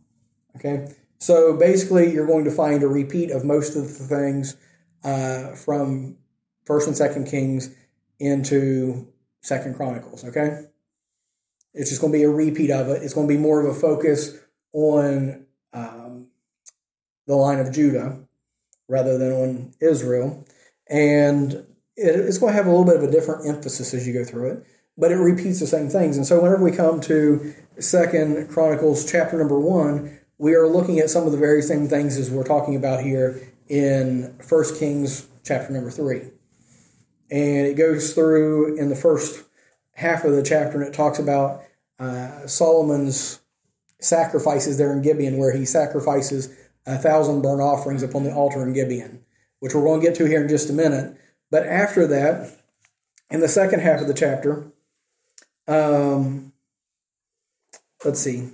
[0.57, 4.57] Okay, so basically, you're going to find a repeat of most of the things
[5.05, 6.16] uh, from
[6.64, 7.75] First and Second Kings
[8.18, 9.09] into
[9.40, 10.25] Second Chronicles.
[10.25, 10.62] Okay,
[11.75, 13.03] it's just going to be a repeat of it.
[13.03, 14.37] It's going to be more of a focus
[14.73, 16.29] on um,
[17.27, 18.21] the line of Judah
[18.88, 20.47] rather than on Israel,
[20.88, 21.66] and
[21.97, 24.51] it's going to have a little bit of a different emphasis as you go through
[24.51, 24.66] it.
[24.98, 29.38] But it repeats the same things, and so whenever we come to Second Chronicles chapter
[29.38, 32.74] number one, we are looking at some of the very same things as we're talking
[32.74, 36.22] about here in First Kings chapter number three.
[37.30, 39.44] And it goes through in the first
[39.94, 41.62] half of the chapter and it talks about
[41.98, 43.40] uh, Solomon's
[44.00, 46.54] sacrifices there in Gibeon, where he sacrifices
[46.87, 49.24] a thousand burnt offerings upon the altar in Gibeon,
[49.58, 51.16] which we're going to get to here in just a minute.
[51.50, 52.56] But after that,
[53.30, 54.72] in the second half of the chapter,
[55.68, 56.52] um,
[58.04, 58.48] let's see,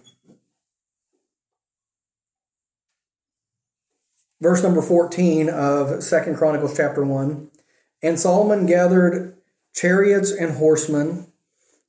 [4.41, 7.51] verse number 14 of Second Chronicles chapter 1.
[8.03, 9.35] And Solomon gathered
[9.75, 11.27] chariots and horsemen,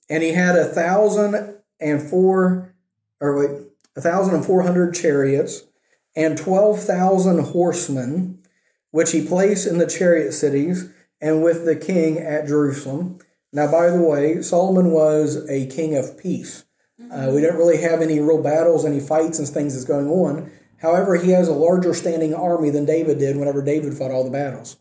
[0.10, 2.74] and he had a thousand and four,
[3.20, 3.62] or wait,
[3.96, 5.64] a thousand and four hundred chariots,
[6.16, 8.40] and twelve thousand horsemen,
[8.92, 13.20] which he placed in the chariot cities, and with the king at Jerusalem.
[13.56, 16.66] Now, by the way, Solomon was a king of peace.
[17.10, 20.52] Uh, we don't really have any real battles, any fights and things that's going on.
[20.82, 24.30] However, he has a larger standing army than David did whenever David fought all the
[24.30, 24.76] battles.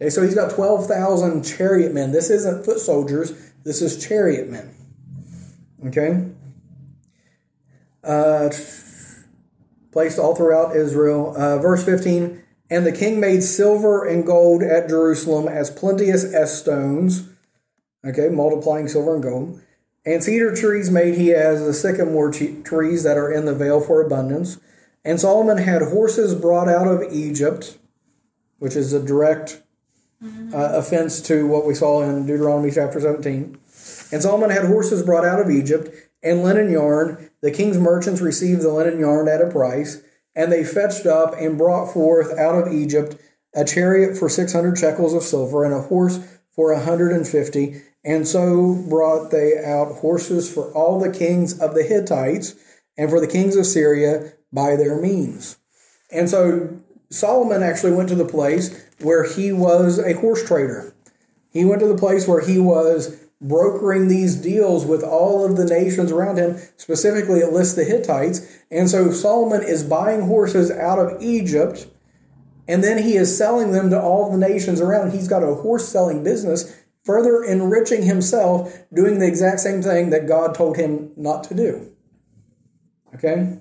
[0.00, 2.12] Okay, so he's got 12,000 chariot men.
[2.12, 4.74] This isn't foot soldiers, this is chariot men.
[5.86, 6.30] Okay?
[8.02, 8.48] Uh,
[9.92, 11.34] placed all throughout Israel.
[11.36, 16.58] Uh, verse 15 And the king made silver and gold at Jerusalem as plenteous as
[16.58, 17.35] stones.
[18.06, 19.60] Okay, multiplying silver and gold.
[20.04, 24.00] And cedar trees made he as the sycamore trees that are in the vale for
[24.00, 24.58] abundance.
[25.04, 27.78] And Solomon had horses brought out of Egypt,
[28.58, 29.62] which is a direct
[30.22, 30.54] mm-hmm.
[30.54, 33.58] uh, offense to what we saw in Deuteronomy chapter 17.
[34.12, 35.92] And Solomon had horses brought out of Egypt
[36.22, 37.30] and linen yarn.
[37.40, 40.02] The king's merchants received the linen yarn at a price,
[40.36, 43.16] and they fetched up and brought forth out of Egypt
[43.54, 46.18] a chariot for 600 shekels of silver and a horse
[46.56, 47.82] for a 150.
[48.04, 52.54] And so brought they out horses for all the kings of the Hittites
[52.96, 55.58] and for the kings of Syria by their means.
[56.10, 60.94] And so Solomon actually went to the place where he was a horse trader.
[61.50, 65.64] He went to the place where he was brokering these deals with all of the
[65.64, 66.56] nations around him.
[66.76, 68.60] Specifically, it lists the Hittites.
[68.70, 71.86] And so Solomon is buying horses out of Egypt,
[72.68, 75.12] and then he is selling them to all the nations around.
[75.12, 80.26] He's got a horse selling business, further enriching himself, doing the exact same thing that
[80.26, 81.92] God told him not to do.
[83.14, 83.58] Okay?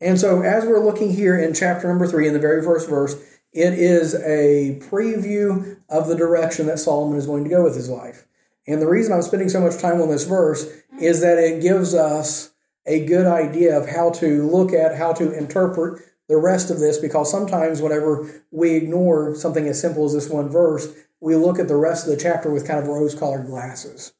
[0.00, 3.14] And so, as we're looking here in chapter number three, in the very first verse,
[3.52, 7.88] it is a preview of the direction that Solomon is going to go with his
[7.88, 8.26] life.
[8.66, 11.94] And the reason I'm spending so much time on this verse is that it gives
[11.94, 12.50] us
[12.86, 16.98] a good idea of how to look at, how to interpret the rest of this,
[16.98, 20.88] because sometimes whenever we ignore something as simple as this one verse,
[21.20, 24.12] we look at the rest of the chapter with kind of rose colored glasses.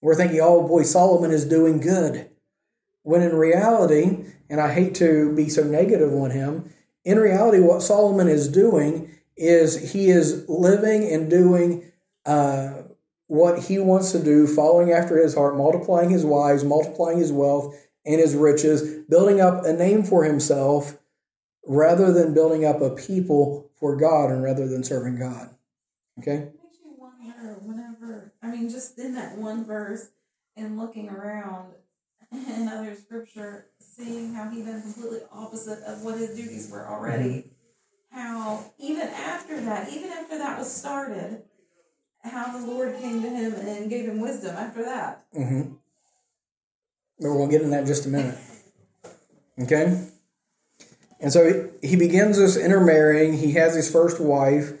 [0.00, 2.30] We're thinking, oh boy, Solomon is doing good.
[3.02, 6.72] When in reality, and I hate to be so negative on him,
[7.04, 11.90] in reality, what Solomon is doing is he is living and doing
[12.24, 12.82] uh,
[13.26, 17.74] what he wants to do, following after his heart, multiplying his wives, multiplying his wealth
[18.06, 20.98] and his riches, building up a name for himself
[21.68, 25.50] rather than building up a people for God and rather than serving God.
[26.18, 26.48] Okay?
[26.62, 30.08] Makes you wonder whenever, I mean, just in that one verse
[30.56, 31.74] and looking around
[32.32, 37.50] in other scripture, seeing how he done completely opposite of what his duties were already.
[38.10, 41.42] How even after that, even after that was started,
[42.24, 45.24] how the Lord came to him and gave him wisdom after that.
[45.34, 45.74] Mm-hmm.
[47.20, 48.38] We'll get in that in just a minute.
[49.60, 50.07] Okay?
[51.20, 53.38] And so he begins this intermarrying.
[53.38, 54.72] He has his first wife.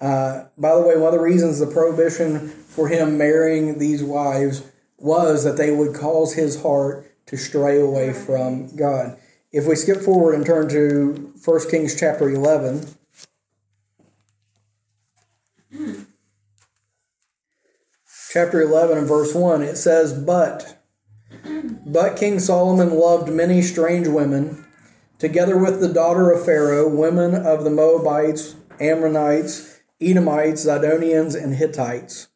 [0.00, 4.62] Uh, by the way, one of the reasons the prohibition for him marrying these wives
[4.98, 9.18] was that they would cause his heart to stray away from God.
[9.50, 12.86] If we skip forward and turn to 1 Kings chapter 11,
[18.30, 20.82] chapter 11 and verse 1, it says, But,
[21.86, 24.66] but King Solomon loved many strange women,
[25.18, 32.28] together with the daughter of Pharaoh, women of the Moabites, Ammonites, Edomites, Zidonians, and Hittites.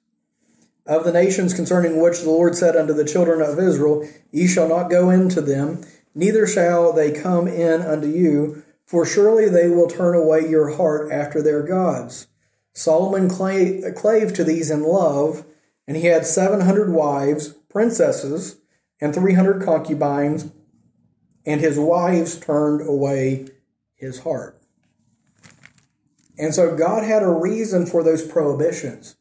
[0.85, 4.69] Of the nations concerning which the Lord said unto the children of Israel, Ye shall
[4.69, 9.87] not go into them, neither shall they come in unto you, for surely they will
[9.87, 12.27] turn away your heart after their gods.
[12.75, 15.45] Solomon clave to these in love,
[15.87, 18.57] and he had seven hundred wives, princesses,
[19.01, 20.51] and three hundred concubines,
[21.45, 23.49] and his wives turned away
[23.95, 24.61] his heart.
[26.39, 29.17] And so God had a reason for those prohibitions.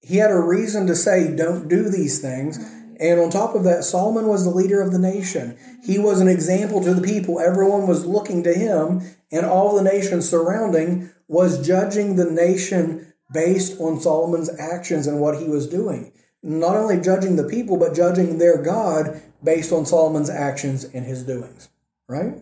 [0.00, 2.58] He had a reason to say, don't do these things.
[2.98, 5.58] And on top of that, Solomon was the leader of the nation.
[5.84, 7.40] He was an example to the people.
[7.40, 13.80] Everyone was looking to him, and all the nations surrounding was judging the nation based
[13.80, 16.12] on Solomon's actions and what he was doing.
[16.46, 21.24] Not only judging the people, but judging their God based on Solomon's actions and his
[21.24, 21.68] doings.
[22.08, 22.34] Right?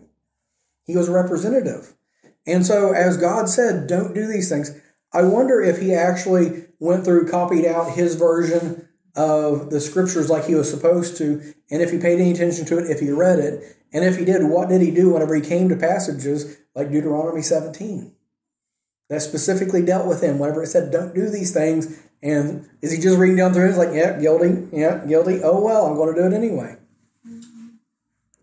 [0.85, 1.95] He was a representative.
[2.45, 4.79] And so, as God said, don't do these things,
[5.11, 10.45] I wonder if he actually went through, copied out his version of the scriptures like
[10.45, 11.41] he was supposed to,
[11.71, 14.25] and if he paid any attention to it, if he read it, and if he
[14.25, 18.13] did, what did he do whenever he came to passages like Deuteronomy 17
[19.09, 22.03] that specifically dealt with him whenever it said, don't do these things?
[22.25, 23.77] And is he just reading down through it?
[23.77, 25.41] Like, yeah, guilty, yeah, guilty.
[25.43, 26.75] Oh, well, I'm going to do it anyway.
[27.25, 27.67] Mm-hmm.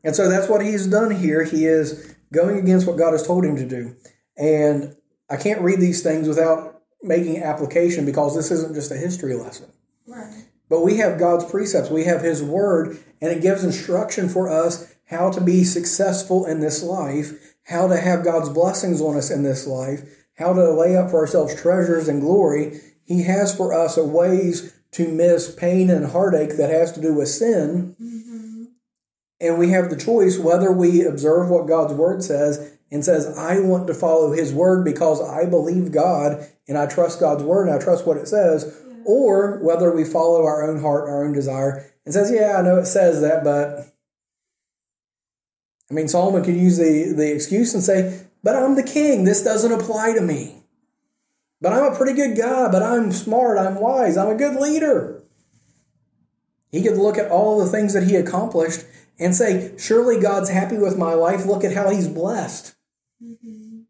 [0.04, 1.42] And so that's what he's done here.
[1.42, 3.96] He is going against what God has told him to do.
[4.36, 4.94] And
[5.28, 9.68] I can't read these things without making application because this isn't just a history lesson.
[10.06, 10.44] Right.
[10.68, 14.94] But we have God's precepts, we have His Word, and it gives instruction for us
[15.06, 19.42] how to be successful in this life, how to have God's blessings on us in
[19.42, 20.02] this life,
[20.38, 22.80] how to lay up for ourselves treasures and glory.
[23.04, 27.14] He has for us a ways to miss pain and heartache that has to do
[27.14, 27.96] with sin.
[28.00, 28.64] Mm-hmm.
[29.40, 33.58] And we have the choice whether we observe what God's Word says and says, I
[33.58, 37.76] want to follow His Word because I believe God and I trust God's Word and
[37.76, 41.90] I trust what it says or whether we follow our own heart, our own desire,
[42.04, 43.92] and says, Yeah, I know it says that, but
[45.90, 49.24] I mean, Solomon could use the, the excuse and say, But I'm the king.
[49.24, 50.61] This doesn't apply to me.
[51.62, 55.22] But I'm a pretty good guy, but I'm smart, I'm wise, I'm a good leader.
[56.72, 58.84] He could look at all the things that he accomplished
[59.18, 61.46] and say, Surely God's happy with my life.
[61.46, 62.74] Look at how he's blessed.
[63.22, 63.82] Mm-hmm.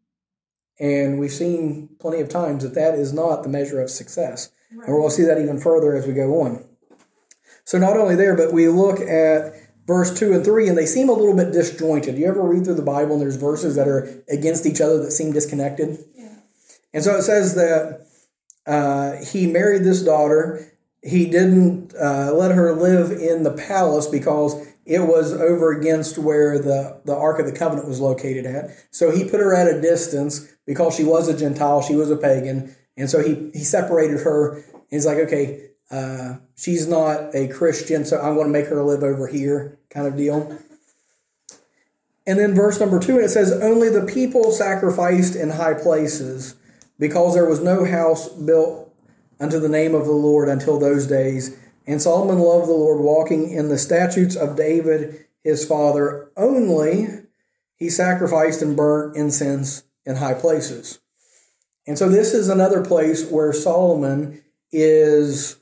[0.79, 4.51] And we've seen plenty of times that that is not the measure of success.
[4.71, 4.87] Right.
[4.87, 6.63] And we'll see that even further as we go on.
[7.63, 9.53] So not only there, but we look at
[9.87, 12.17] verse 2 and 3, and they seem a little bit disjointed.
[12.17, 15.11] You ever read through the Bible and there's verses that are against each other that
[15.11, 15.97] seem disconnected?
[16.93, 18.07] And so it says that
[18.65, 20.71] uh, he married this daughter.
[21.01, 26.59] He didn't uh, let her live in the palace because it was over against where
[26.59, 28.69] the, the Ark of the Covenant was located at.
[28.91, 32.17] So he put her at a distance because she was a Gentile, she was a
[32.17, 34.63] pagan, and so he, he separated her.
[34.89, 39.03] He's like, okay, uh, she's not a Christian, so I'm going to make her live
[39.03, 40.57] over here, kind of deal.
[42.25, 46.55] And then verse number two, it says, Only the people sacrificed in high places,
[46.99, 48.93] because there was no house built
[49.39, 51.57] unto the name of the Lord until those days.
[51.85, 56.29] And Solomon loved the Lord, walking in the statutes of David his father.
[56.37, 57.07] Only
[57.75, 60.99] he sacrificed and burnt incense in high places.
[61.85, 64.41] And so this is another place where Solomon
[64.71, 65.57] is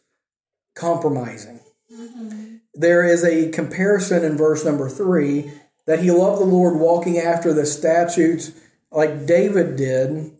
[0.76, 1.60] compromising.
[1.92, 2.58] Mm-hmm.
[2.76, 5.52] There is a comparison in verse number three
[5.88, 8.52] that he loved the Lord walking after the statutes
[8.92, 10.32] like David did,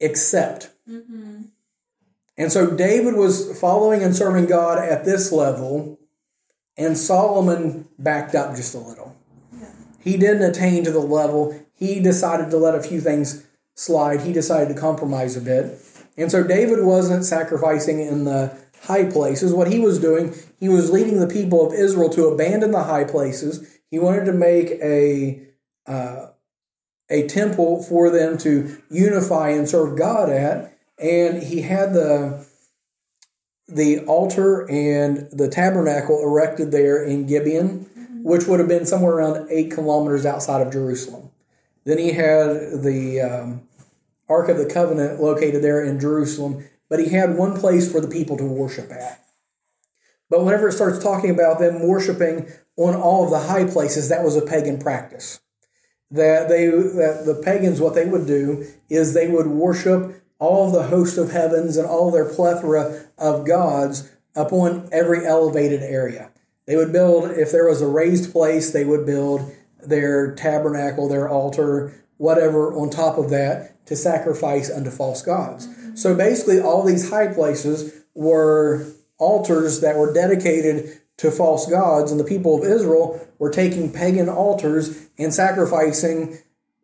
[0.00, 0.70] except.
[0.88, 1.42] Mm-hmm.
[2.38, 5.98] And so David was following and serving God at this level,
[6.76, 9.16] and Solomon backed up just a little.
[9.52, 9.68] Yeah.
[10.00, 11.58] He didn't attain to the level.
[11.72, 14.20] He decided to let a few things slide.
[14.20, 15.78] He decided to compromise a bit.
[16.18, 19.52] And so David wasn't sacrificing in the high places.
[19.52, 23.04] What he was doing, he was leading the people of Israel to abandon the high
[23.04, 23.78] places.
[23.90, 25.42] He wanted to make a
[25.86, 26.26] uh,
[27.10, 32.46] a temple for them to unify and serve God at, and he had the
[33.68, 37.86] the altar and the tabernacle erected there in Gibeon,
[38.22, 41.30] which would have been somewhere around eight kilometers outside of Jerusalem.
[41.84, 43.62] Then he had the um,
[44.28, 48.08] Ark of the Covenant located there in Jerusalem, but he had one place for the
[48.08, 49.24] people to worship at.
[50.28, 54.24] But whenever it starts talking about them worshiping on all of the high places, that
[54.24, 55.40] was a pagan practice.
[56.10, 60.84] That they that the pagans what they would do is they would worship all the
[60.84, 66.30] host of heavens and all their plethora of gods upon every elevated area.
[66.66, 69.52] They would build if there was a raised place, they would build
[69.84, 75.66] their tabernacle, their altar, whatever on top of that to sacrifice unto false gods.
[75.66, 75.96] Mm-hmm.
[75.96, 78.86] So basically, all these high places were
[79.18, 84.28] altars that were dedicated to false gods, and the people of Israel were taking pagan
[84.28, 86.38] altars and sacrificing,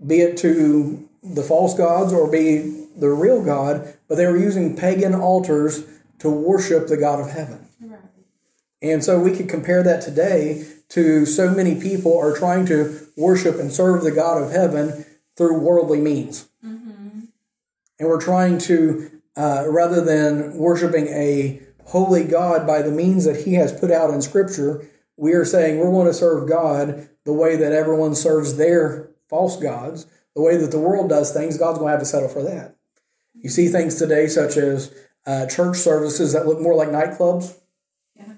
[0.07, 4.77] be it to the false gods or be the real God, but they were using
[4.77, 5.85] pagan altars
[6.19, 7.67] to worship the God of heaven.
[7.81, 8.01] Right.
[8.81, 13.59] And so we could compare that today to so many people are trying to worship
[13.59, 15.05] and serve the God of heaven
[15.37, 16.49] through worldly means.
[16.65, 17.21] Mm-hmm.
[17.99, 23.45] And we're trying to, uh, rather than worshiping a holy God by the means that
[23.45, 27.33] He has put out in Scripture, we are saying we're going to serve God the
[27.33, 31.59] way that everyone serves their false gods, the way that the world does things.
[31.59, 32.77] God's going to have to settle for that.
[33.35, 34.95] You see things today such as
[35.27, 37.57] uh, church services that look more like nightclubs.
[38.17, 38.35] Yeah.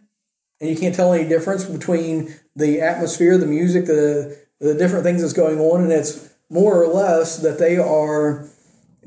[0.60, 5.20] And you can't tell any difference between the atmosphere, the music, the the different things
[5.20, 8.48] that's going on, and it's more or less that they are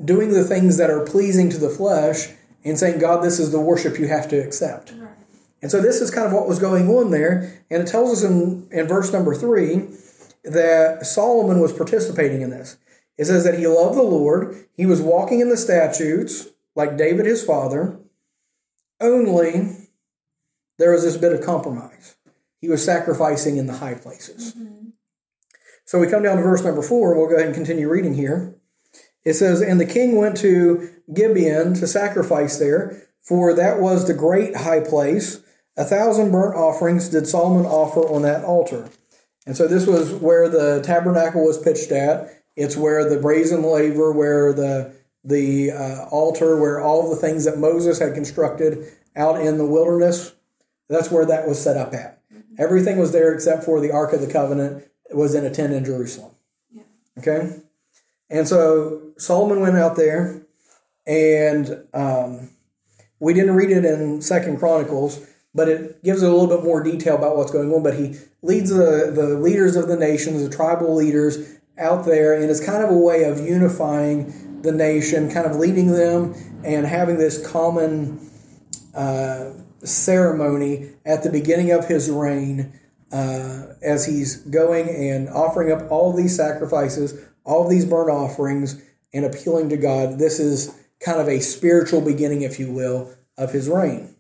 [0.04, 2.30] doing the things that are pleasing to the flesh
[2.64, 4.94] and saying, God, this is the worship you have to accept.
[4.98, 5.12] Right.
[5.62, 7.64] And so this is kind of what was going on there.
[7.70, 9.88] And it tells us in, in verse number three
[10.44, 12.78] that Solomon was participating in this.
[13.18, 17.26] It says that he loved the Lord, he was walking in the statutes, like David
[17.26, 18.00] his father,
[19.02, 19.76] only
[20.78, 22.16] there was this bit of compromise.
[22.62, 24.54] He was sacrificing in the high places.
[24.54, 24.90] Mm-hmm.
[25.86, 27.12] So we come down to verse number four.
[27.12, 28.56] and We'll go ahead and continue reading here.
[29.28, 34.14] It says, And the king went to Gibeon to sacrifice there, for that was the
[34.14, 35.42] great high place.
[35.76, 38.90] A thousand burnt offerings did Solomon offer on that altar.
[39.46, 42.42] And so this was where the tabernacle was pitched at.
[42.56, 47.58] It's where the brazen laver, where the the uh, altar, where all the things that
[47.58, 50.34] Moses had constructed out in the wilderness,
[50.88, 52.22] that's where that was set up at.
[52.58, 55.74] Everything was there except for the Ark of the Covenant it was in a tent
[55.74, 56.32] in Jerusalem.
[56.72, 56.84] Yeah.
[57.18, 57.62] Okay?
[58.30, 60.46] And so Solomon went out there,
[61.06, 62.50] and um,
[63.20, 65.26] we didn't read it in Second Chronicles,
[65.56, 67.84] but it gives a little bit more detail about what's going on.
[67.84, 72.50] But he leads the, the leaders of the nations, the tribal leaders, out there, and
[72.50, 77.18] it's kind of a way of unifying the nation, kind of leading them and having
[77.18, 78.20] this common
[78.96, 79.52] uh,
[79.84, 82.74] ceremony at the beginning of his reign
[83.12, 88.82] uh, as he's going and offering up all these sacrifices, all these burnt offerings,
[89.14, 90.20] and appealing to God.
[90.20, 94.16] This is kind of a spiritual beginning, if you will, of his reign.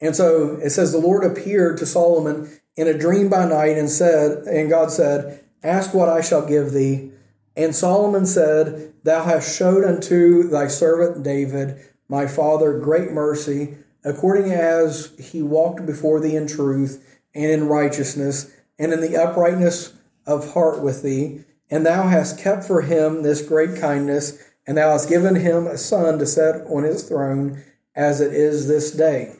[0.00, 3.88] And so it says, The Lord appeared to Solomon in a dream by night and
[3.88, 7.12] said, and God said, Ask what I shall give thee.
[7.56, 11.78] And Solomon said, Thou hast showed unto thy servant David,
[12.08, 18.52] my father, great mercy, according as he walked before thee in truth and in righteousness
[18.78, 19.92] and in the uprightness
[20.26, 21.44] of heart with thee.
[21.72, 25.78] And thou hast kept for him this great kindness, and thou hast given him a
[25.78, 27.64] son to set on his throne
[27.96, 29.32] as it is this day.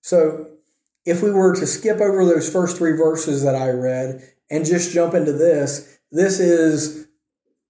[0.00, 0.48] So,
[1.06, 4.92] if we were to skip over those first three verses that I read and just
[4.92, 7.06] jump into this, this is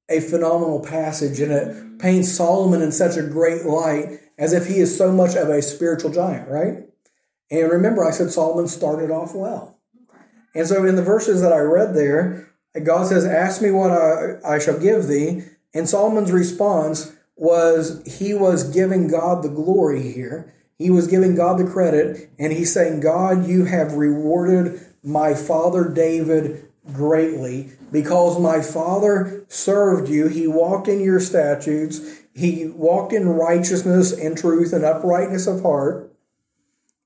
[0.08, 4.78] a phenomenal passage and it paints Solomon in such a great light as if he
[4.78, 6.88] is so much of a spiritual giant, right?
[7.50, 9.78] And remember, I said Solomon started off well.
[10.54, 14.38] And so in the verses that I read there, God says, Ask me what I,
[14.44, 15.42] I shall give thee.
[15.72, 20.52] And Solomon's response was he was giving God the glory here.
[20.76, 25.88] He was giving God the credit, and he's saying, God, you have rewarded my father
[25.88, 30.26] David greatly because my father served you.
[30.26, 32.00] He walked in your statutes.
[32.34, 36.12] He walked in righteousness and truth and uprightness of heart.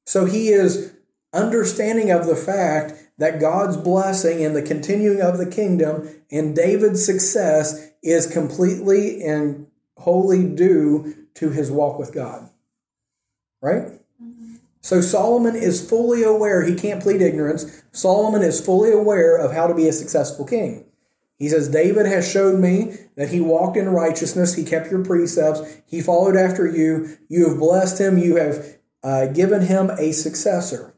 [0.07, 0.95] So he is
[1.35, 7.05] understanding of the fact that God's blessing and the continuing of the kingdom and David's
[7.05, 9.67] success is completely and
[9.97, 12.49] wholly due to his walk with God.
[13.61, 13.89] Right?
[14.81, 17.83] So Solomon is fully aware, he can't plead ignorance.
[17.93, 20.85] Solomon is fully aware of how to be a successful king.
[21.37, 25.61] He says, David has showed me that he walked in righteousness, he kept your precepts,
[25.87, 30.95] he followed after you, you have blessed him, you have uh, given him a successor.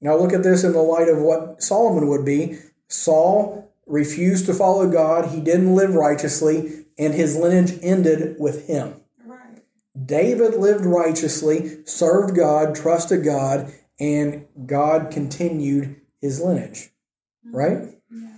[0.00, 2.58] Now look at this in the light of what Solomon would be.
[2.88, 9.00] Saul refused to follow God, he didn't live righteously, and his lineage ended with him.
[9.24, 9.62] Right.
[10.04, 16.90] David lived righteously, served God, trusted God, and God continued his lineage.
[17.46, 17.56] Mm-hmm.
[17.56, 17.78] Right?
[18.10, 18.28] Yeah.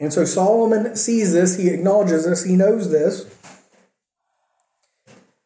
[0.00, 3.34] And so Solomon sees this, he acknowledges this, he knows this.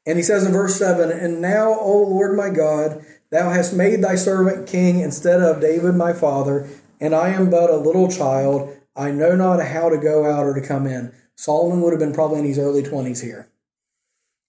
[0.04, 4.02] And he says in verse 7 And now, O Lord my God, thou hast made
[4.02, 6.68] thy servant king instead of David my father,
[7.00, 8.76] and I am but a little child.
[8.94, 11.12] I know not how to go out or to come in.
[11.34, 13.48] Solomon would have been probably in his early 20s here.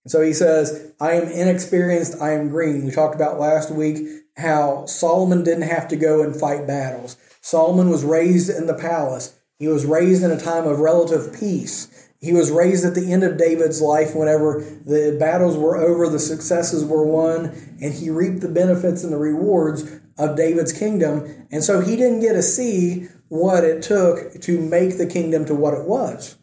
[0.03, 2.85] And so he says, I am inexperienced, I am green.
[2.85, 4.05] We talked about last week
[4.35, 7.15] how Solomon didn't have to go and fight battles.
[7.39, 9.33] Solomon was raised in the palace.
[9.59, 12.02] He was raised in a time of relative peace.
[12.23, 16.19] He was raised at the end of David's life whenever the battles were over, the
[16.19, 17.47] successes were won,
[17.81, 21.47] and he reaped the benefits and the rewards of David's kingdom.
[21.51, 25.53] And so he didn't get to see what it took to make the kingdom to
[25.53, 26.37] what it was.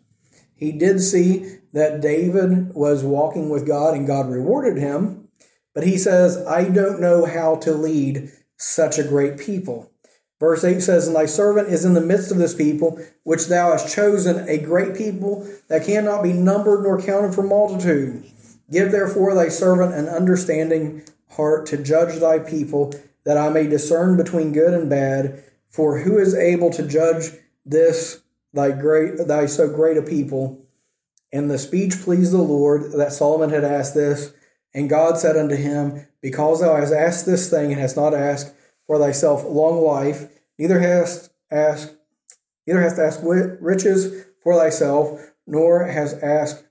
[0.55, 5.29] He did see that David was walking with God and God rewarded him,
[5.75, 9.90] but he says, I don't know how to lead such a great people.
[10.41, 13.73] Verse 8 says, And thy servant is in the midst of this people, which thou
[13.73, 18.25] hast chosen, a great people that cannot be numbered nor counted for multitude.
[18.71, 24.17] Give therefore thy servant an understanding heart to judge thy people, that I may discern
[24.17, 25.45] between good and bad.
[25.69, 27.33] For who is able to judge
[27.67, 28.23] this
[28.53, 30.65] thy great thy so great a people?
[31.33, 34.33] And the speech pleased the Lord that Solomon had asked this.
[34.73, 38.55] And God said unto him, Because thou hast asked this thing and hast not asked
[38.91, 40.29] for thyself long life,
[40.59, 41.95] neither hast asked,
[42.67, 46.65] neither hast asked riches for thyself, nor hast asked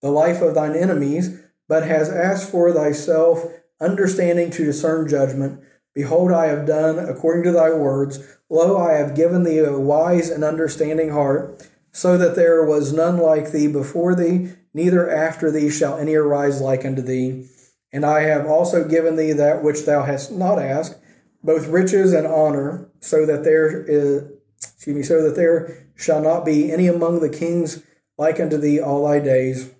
[0.00, 3.44] the life of thine enemies, but hast asked for thyself
[3.80, 5.60] understanding to discern judgment.
[5.96, 8.24] Behold, I have done according to thy words.
[8.48, 13.18] Lo, I have given thee a wise and understanding heart, so that there was none
[13.18, 17.48] like thee before thee, neither after thee shall any arise like unto thee.
[17.92, 21.00] And I have also given thee that which thou hast not asked
[21.44, 24.24] both riches and honor, so that there is,
[24.58, 27.84] excuse me, so that there shall not be any among the kings
[28.18, 29.70] like unto thee all thy days.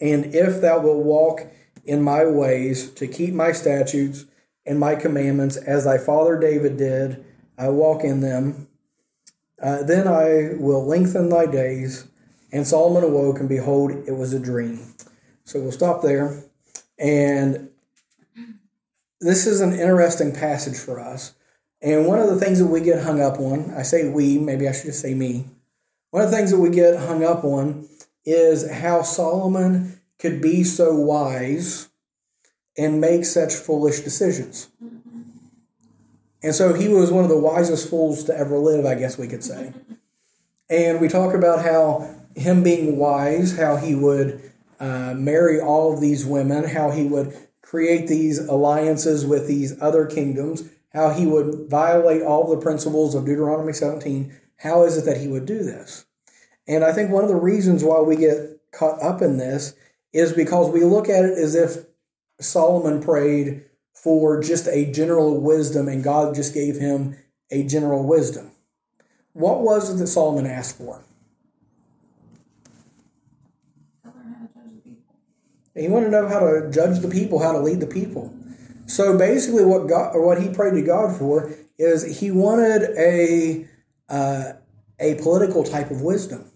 [0.00, 1.46] And if thou wilt walk
[1.84, 4.24] in my ways to keep my statutes
[4.64, 7.24] and my commandments, as thy father David did,
[7.58, 8.68] I walk in them.
[9.62, 12.06] Uh, then I will lengthen thy days.
[12.50, 14.94] And Solomon awoke, and behold, it was a dream.
[15.44, 16.44] So we'll stop there.
[16.98, 17.70] And
[19.22, 21.34] this is an interesting passage for us.
[21.80, 24.68] And one of the things that we get hung up on, I say we, maybe
[24.68, 25.46] I should just say me.
[26.10, 27.88] One of the things that we get hung up on
[28.24, 31.88] is how Solomon could be so wise
[32.76, 34.68] and make such foolish decisions.
[36.42, 39.28] And so he was one of the wisest fools to ever live, I guess we
[39.28, 39.72] could say.
[40.68, 46.00] And we talk about how him being wise, how he would uh, marry all of
[46.00, 47.36] these women, how he would
[47.72, 53.24] create these alliances with these other kingdoms, how he would violate all the principles of
[53.24, 54.30] Deuteronomy 17.
[54.58, 56.04] How is it that he would do this?
[56.68, 59.74] And I think one of the reasons why we get caught up in this
[60.12, 61.86] is because we look at it as if
[62.42, 63.64] Solomon prayed
[63.94, 67.16] for just a general wisdom and God just gave him
[67.50, 68.50] a general wisdom.
[69.32, 71.02] What was it that Solomon asked for?
[75.74, 78.34] He wanted to know how to judge the people, how to lead the people.
[78.86, 83.66] So basically, what God or what he prayed to God for is he wanted a
[84.08, 84.52] uh,
[84.98, 86.50] a political type of wisdom.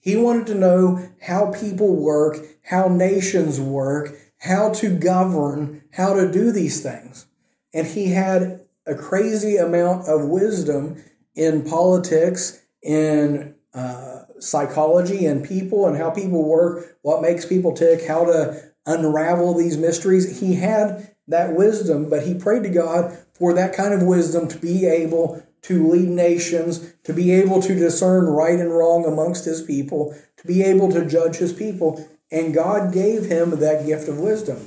[0.00, 6.30] He wanted to know how people work, how nations work, how to govern, how to
[6.30, 7.26] do these things,
[7.72, 11.02] and he had a crazy amount of wisdom
[11.36, 18.06] in politics, in uh, psychology and people and how people work, what makes people tick,
[18.06, 20.40] how to unravel these mysteries.
[20.40, 24.58] He had that wisdom, but he prayed to God for that kind of wisdom to
[24.58, 29.62] be able to lead nations, to be able to discern right and wrong amongst his
[29.62, 32.08] people, to be able to judge his people.
[32.32, 34.58] And God gave him that gift of wisdom.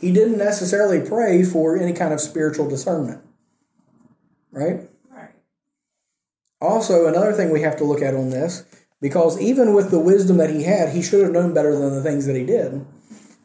[0.00, 3.22] He didn't necessarily pray for any kind of spiritual discernment.
[4.52, 4.88] Right?
[5.10, 5.30] Right.
[6.60, 8.64] Also, another thing we have to look at on this,
[9.00, 12.02] because even with the wisdom that he had, he should have known better than the
[12.02, 12.84] things that he did.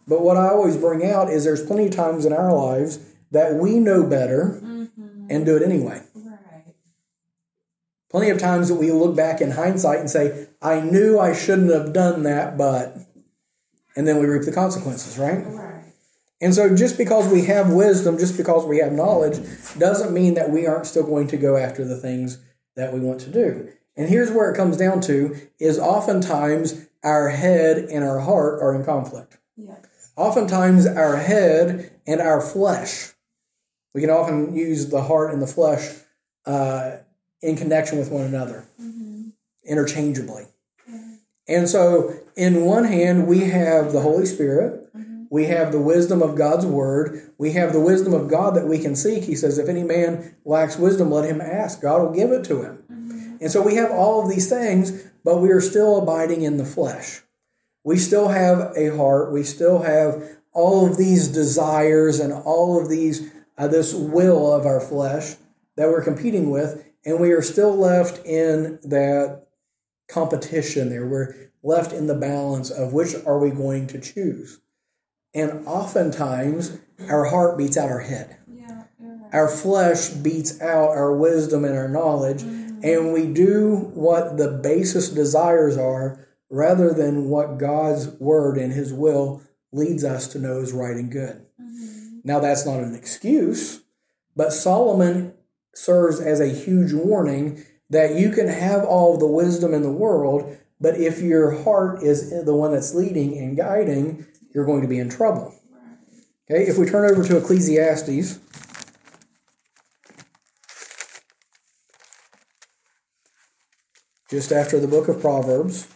[0.07, 2.99] But what I always bring out is there's plenty of times in our lives
[3.31, 5.27] that we know better Mm-hmm.
[5.29, 6.01] and do it anyway.
[6.15, 6.75] Right.
[8.09, 11.71] Plenty of times that we look back in hindsight and say, I knew I shouldn't
[11.71, 12.97] have done that, but,
[13.95, 15.45] and then we reap the consequences, right?
[15.45, 15.83] Right.
[16.41, 19.39] And so just because we have wisdom, just because we have knowledge,
[19.77, 22.39] doesn't mean that we aren't still going to go after the things
[22.75, 23.69] that we want to do.
[23.95, 28.73] And here's where it comes down to is oftentimes our head and our heart are
[28.73, 29.37] in conflict.
[29.57, 30.11] Yes.
[30.15, 33.11] Oftentimes our head and our flesh,
[33.93, 35.89] we can often use the heart and the flesh
[36.45, 36.97] uh,
[37.41, 39.29] in connection with one another, Mm-hmm.
[39.65, 40.45] interchangeably.
[41.47, 44.87] And so, in one hand, we have the Holy Spirit,
[45.29, 48.77] we have the wisdom of God's word, we have the wisdom of God that we
[48.79, 49.23] can seek.
[49.23, 51.81] He says, If any man lacks wisdom, let him ask.
[51.81, 52.80] God will give it to him.
[53.41, 56.65] And so, we have all of these things, but we are still abiding in the
[56.65, 57.21] flesh.
[57.83, 62.89] We still have a heart, we still have all of these desires and all of
[62.89, 65.35] these, uh, this will of our flesh
[65.75, 69.47] that we're competing with, and we are still left in that
[70.07, 71.07] competition there.
[71.07, 74.59] We're left in the balance of which are we going to choose.
[75.33, 76.77] And oftentimes,
[77.09, 78.37] our heart beats out our head.
[78.47, 78.83] Yeah.
[78.99, 79.33] Right.
[79.33, 82.43] Our flesh beats out our wisdom and our knowledge,
[82.83, 88.93] and we do what the basest desires are rather than what God's word and His
[88.93, 91.45] will leads us to know is right and good.
[91.61, 92.19] Mm-hmm.
[92.23, 93.81] Now, that's not an excuse,
[94.35, 95.33] but Solomon
[95.73, 100.57] serves as a huge warning that you can have all the wisdom in the world,
[100.79, 104.99] but if your heart is the one that's leading and guiding, you're going to be
[104.99, 105.53] in trouble.
[106.49, 108.39] Okay, if we turn over to Ecclesiastes,
[114.31, 115.87] just after the book of Proverbs.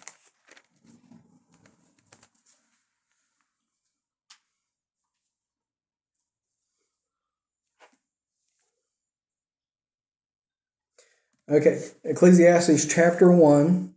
[11.50, 13.94] Okay, Ecclesiastes chapter 1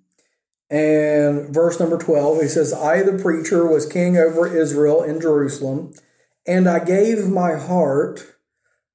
[0.71, 2.43] and verse number 12.
[2.43, 5.95] He says, I, the preacher, was king over Israel in Jerusalem,
[6.47, 8.37] and I gave my heart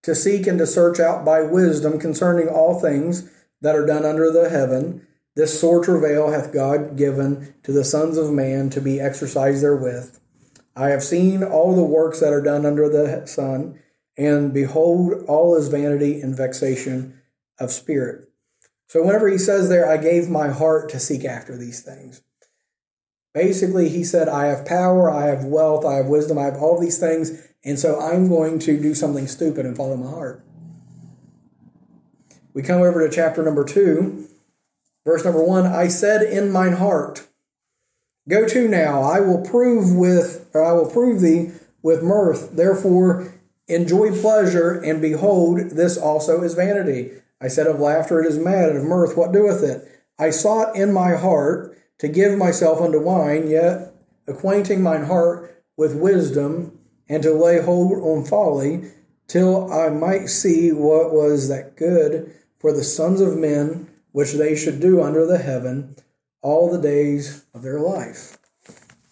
[0.04, 3.30] to seek and to search out by wisdom concerning all things
[3.60, 5.06] that are done under the heaven.
[5.36, 10.20] This sore travail hath God given to the sons of man to be exercised therewith.
[10.76, 13.80] I have seen all the works that are done under the sun,
[14.18, 17.20] and behold, all is vanity and vexation
[17.60, 18.30] of spirit.
[18.88, 22.22] So, whenever he says there, I gave my heart to seek after these things,
[23.34, 26.80] basically, he said, I have power, I have wealth, I have wisdom, I have all
[26.80, 30.44] these things, and so I'm going to do something stupid and follow my heart.
[32.54, 34.28] We come over to chapter number two,
[35.06, 37.28] verse number one I said in mine heart,
[38.30, 41.52] Go to now, I will prove with, or I will prove thee
[41.82, 42.56] with mirth.
[42.56, 43.34] Therefore,
[43.68, 47.12] enjoy pleasure, and behold, this also is vanity.
[47.42, 49.86] I said of laughter, it is mad, and of mirth, what doeth it?
[50.18, 53.94] I sought in my heart to give myself unto wine, yet
[54.28, 56.80] acquainting mine heart with wisdom,
[57.10, 58.90] and to lay hold on folly,
[59.28, 64.56] till I might see what was that good for the sons of men, which they
[64.56, 65.96] should do under the heaven
[66.42, 68.38] all the days of their life.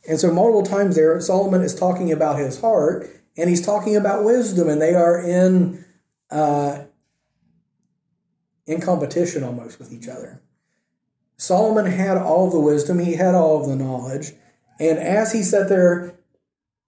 [0.08, 4.24] And so, multiple times there, Solomon is talking about his heart and he's talking about
[4.24, 5.86] wisdom, and they are in
[6.30, 6.84] uh,
[8.66, 10.42] in competition almost with each other.
[11.38, 14.34] Solomon had all the wisdom, he had all of the knowledge,
[14.80, 16.16] and as he sat there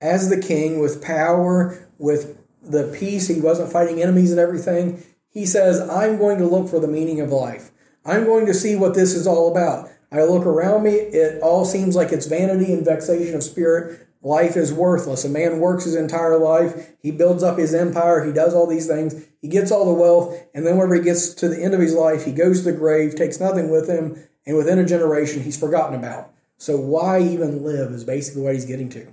[0.02, 5.02] as the king with power, with the peace, he wasn't fighting enemies and everything.
[5.30, 7.72] He says, I'm going to look for the meaning of life.
[8.06, 9.90] I'm going to see what this is all about.
[10.12, 14.08] I look around me, it all seems like it's vanity and vexation of spirit.
[14.22, 15.26] Life is worthless.
[15.26, 18.88] A man works his entire life, he builds up his empire, he does all these
[18.88, 21.80] things, he gets all the wealth, and then whenever he gets to the end of
[21.80, 25.42] his life, he goes to the grave, takes nothing with him, and within a generation,
[25.42, 26.32] he's forgotten about.
[26.58, 29.12] So, why even live is basically what he's getting to.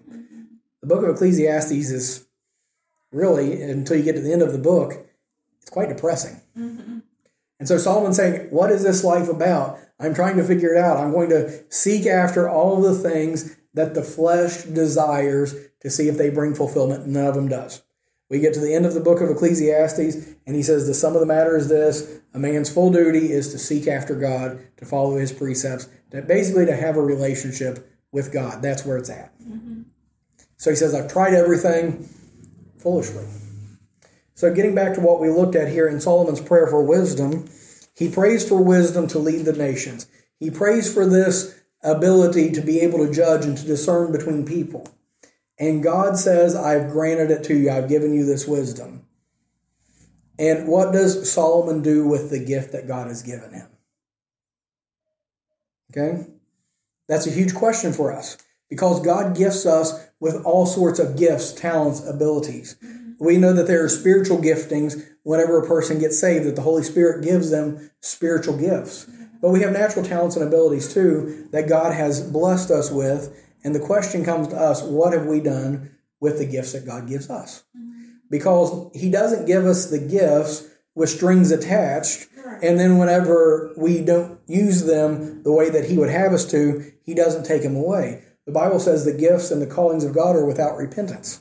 [0.81, 2.27] The book of Ecclesiastes is
[3.11, 5.07] really, until you get to the end of the book,
[5.61, 6.41] it's quite depressing.
[6.57, 7.00] Mm-hmm.
[7.61, 9.79] And so Solomon's saying, What is this life about?
[10.01, 10.97] I'm trying to figure it out.
[10.97, 16.17] I'm going to seek after all the things that the flesh desires to see if
[16.17, 17.07] they bring fulfillment.
[17.07, 17.83] None of them does.
[18.31, 21.15] We get to the end of the book of Ecclesiastes, and he says the sum
[21.15, 24.87] of the matter is this a man's full duty is to seek after God, to
[24.87, 28.63] follow his precepts, to basically to have a relationship with God.
[28.63, 29.39] That's where it's at.
[29.41, 29.83] Mm-hmm.
[30.57, 32.09] So he says, I've tried everything
[32.79, 33.27] foolishly.
[34.41, 37.47] So getting back to what we looked at here in Solomon's prayer for wisdom,
[37.95, 40.07] he prays for wisdom to lead the nations.
[40.39, 44.89] He prays for this ability to be able to judge and to discern between people.
[45.59, 47.71] And God says, I've granted it to you.
[47.71, 49.05] I've given you this wisdom.
[50.39, 53.69] And what does Solomon do with the gift that God has given him?
[55.91, 56.27] Okay?
[57.09, 58.39] That's a huge question for us
[58.71, 62.77] because God gifts us with all sorts of gifts, talents, abilities.
[63.21, 66.83] We know that there are spiritual giftings whenever a person gets saved, that the Holy
[66.83, 69.09] Spirit gives them spiritual gifts.
[69.43, 73.37] But we have natural talents and abilities too that God has blessed us with.
[73.63, 77.09] And the question comes to us what have we done with the gifts that God
[77.09, 77.63] gives us?
[78.31, 82.27] Because He doesn't give us the gifts with strings attached.
[82.63, 86.91] And then whenever we don't use them the way that He would have us to,
[87.05, 88.23] He doesn't take them away.
[88.47, 91.41] The Bible says the gifts and the callings of God are without repentance.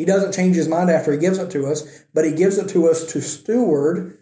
[0.00, 2.70] He doesn't change his mind after he gives it to us, but he gives it
[2.70, 4.16] to us to steward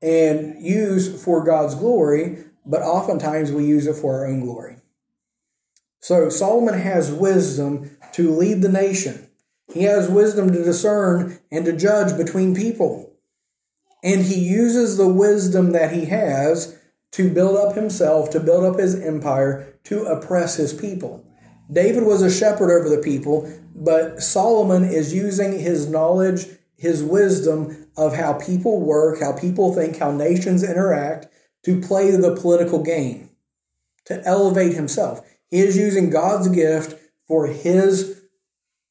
[0.00, 4.78] and use for God's glory, but oftentimes we use it for our own glory.
[6.00, 9.28] So Solomon has wisdom to lead the nation.
[9.70, 13.12] He has wisdom to discern and to judge between people.
[14.02, 16.78] And he uses the wisdom that he has
[17.10, 21.22] to build up himself, to build up his empire, to oppress his people.
[21.72, 26.46] David was a shepherd over the people, but Solomon is using his knowledge,
[26.76, 31.28] his wisdom of how people work, how people think, how nations interact
[31.64, 33.30] to play the political game,
[34.04, 35.26] to elevate himself.
[35.48, 38.22] He is using God's gift for his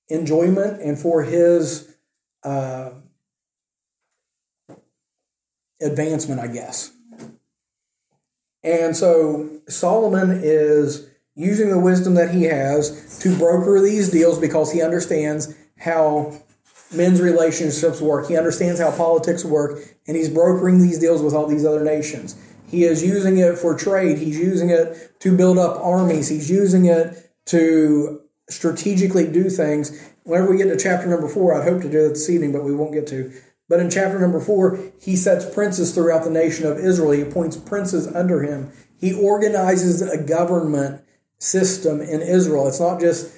[0.08, 1.96] enjoyment and for his
[2.44, 2.92] uh,
[5.82, 6.92] advancement, I guess.
[8.64, 11.11] And so Solomon is
[11.42, 16.40] using the wisdom that he has to broker these deals because he understands how
[16.94, 18.28] men's relationships work.
[18.28, 22.36] He understands how politics work, and he's brokering these deals with all these other nations.
[22.68, 24.18] He is using it for trade.
[24.18, 26.30] He's using it to build up armies.
[26.30, 30.10] He's using it to strategically do things.
[30.24, 32.64] Whenever we get to chapter number four, I'd hope to do it this evening, but
[32.64, 33.32] we won't get to.
[33.68, 37.12] But in chapter number four, he sets princes throughout the nation of Israel.
[37.12, 38.72] He appoints princes under him.
[38.98, 41.04] He organizes a government
[41.42, 42.68] system in Israel.
[42.68, 43.36] It's not just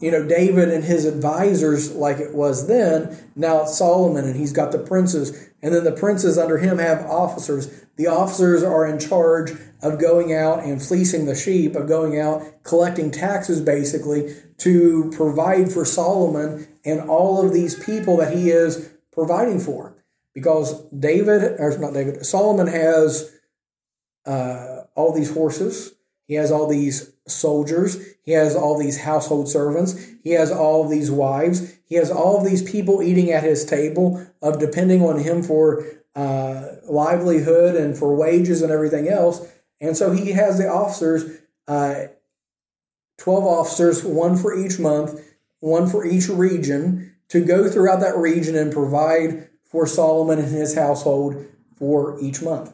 [0.00, 3.16] you know, David and his advisors like it was then.
[3.36, 5.50] Now it's Solomon and he's got the princes.
[5.62, 7.84] And then the princes under him have officers.
[7.96, 12.42] The officers are in charge of going out and fleecing the sheep, of going out
[12.64, 18.90] collecting taxes basically to provide for Solomon and all of these people that he is
[19.12, 19.96] providing for.
[20.34, 23.32] Because David, or not David, Solomon has
[24.26, 25.93] uh, all these horses,
[26.26, 27.98] he has all these soldiers.
[28.22, 29.94] He has all these household servants.
[30.22, 31.74] He has all these wives.
[31.86, 36.76] He has all these people eating at his table of depending on him for uh,
[36.84, 39.46] livelihood and for wages and everything else.
[39.80, 42.04] And so he has the officers, uh,
[43.18, 45.20] 12 officers, one for each month,
[45.60, 50.74] one for each region, to go throughout that region and provide for Solomon and his
[50.74, 51.44] household
[51.76, 52.72] for each month.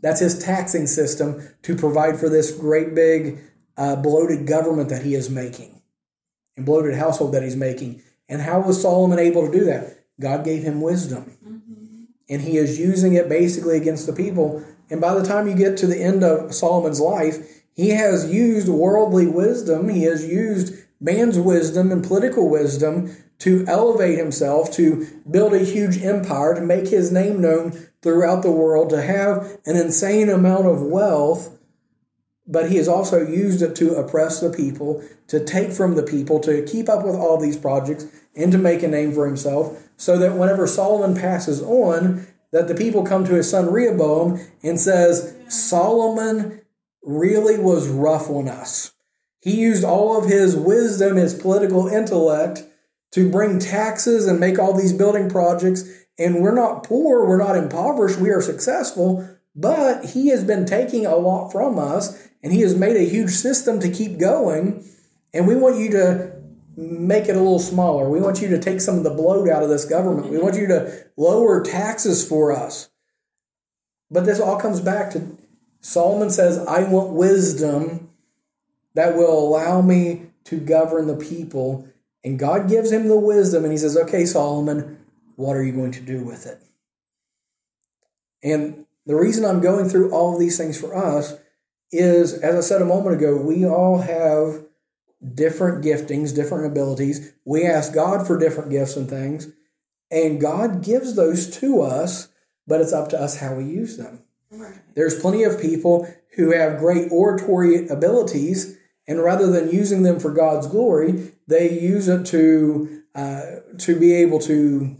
[0.00, 3.40] That's his taxing system to provide for this great big
[3.76, 5.80] uh, bloated government that he is making
[6.56, 8.02] and bloated household that he's making.
[8.28, 10.04] And how was Solomon able to do that?
[10.20, 11.36] God gave him wisdom.
[11.44, 12.04] Mm-hmm.
[12.28, 14.64] And he is using it basically against the people.
[14.90, 18.68] And by the time you get to the end of Solomon's life, he has used
[18.68, 25.54] worldly wisdom, he has used man's wisdom and political wisdom to elevate himself, to build
[25.54, 30.28] a huge empire, to make his name known throughout the world, to have an insane
[30.28, 31.58] amount of wealth
[32.48, 36.40] but he has also used it to oppress the people, to take from the people,
[36.40, 40.16] to keep up with all these projects, and to make a name for himself, so
[40.18, 45.36] that whenever Solomon passes on, that the people come to his son Rehoboam and says,
[45.48, 46.62] Solomon
[47.02, 48.92] really was rough on us.
[49.40, 52.64] He used all of his wisdom, his political intellect,
[53.12, 55.84] to bring taxes and make all these building projects.
[56.18, 61.06] And we're not poor, we're not impoverished, we are successful, but he has been taking
[61.06, 64.84] a lot from us and he has made a huge system to keep going.
[65.32, 66.32] And we want you to
[66.76, 68.08] make it a little smaller.
[68.08, 70.30] We want you to take some of the bloat out of this government.
[70.30, 72.88] We want you to lower taxes for us.
[74.10, 75.36] But this all comes back to
[75.80, 78.10] Solomon says, I want wisdom
[78.94, 81.88] that will allow me to govern the people
[82.24, 84.98] And God gives him the wisdom, and he says, Okay, Solomon,
[85.38, 86.60] what are you going to do with it?
[88.42, 91.34] And the reason I'm going through all of these things for us
[91.92, 94.64] is, as I said a moment ago, we all have
[95.34, 97.34] different giftings, different abilities.
[97.44, 99.46] We ask God for different gifts and things,
[100.10, 102.30] and God gives those to us,
[102.66, 104.24] but it's up to us how we use them.
[104.50, 104.74] Right.
[104.96, 108.76] There's plenty of people who have great oratory abilities,
[109.06, 113.42] and rather than using them for God's glory, they use it to uh,
[113.78, 114.96] to be able to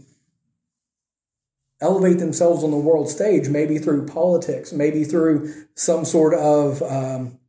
[1.81, 7.39] elevate themselves on the world stage, maybe through politics, maybe through some sort of um,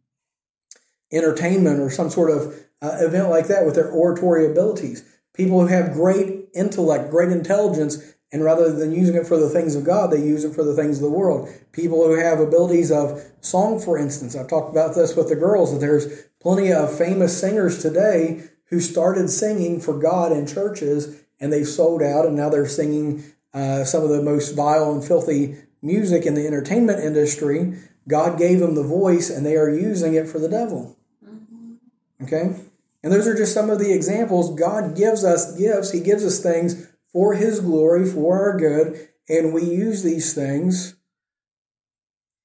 [1.13, 5.05] entertainment or some sort of uh, event like that with their oratory abilities.
[5.35, 9.75] People who have great intellect, great intelligence, and rather than using it for the things
[9.75, 11.49] of God, they use it for the things of the world.
[11.73, 14.37] People who have abilities of song, for instance.
[14.37, 18.79] I've talked about this with the girls, that there's plenty of famous singers today who
[18.79, 23.85] started singing for God in churches and they've sold out and now they're singing uh,
[23.85, 27.75] some of the most vile and filthy music in the entertainment industry.
[28.09, 30.97] God gave them the voice and they are using it for the devil.
[31.25, 32.25] Mm-hmm.
[32.25, 32.61] Okay?
[33.03, 34.55] And those are just some of the examples.
[34.59, 39.53] God gives us gifts, He gives us things for His glory, for our good, and
[39.55, 40.97] we use these things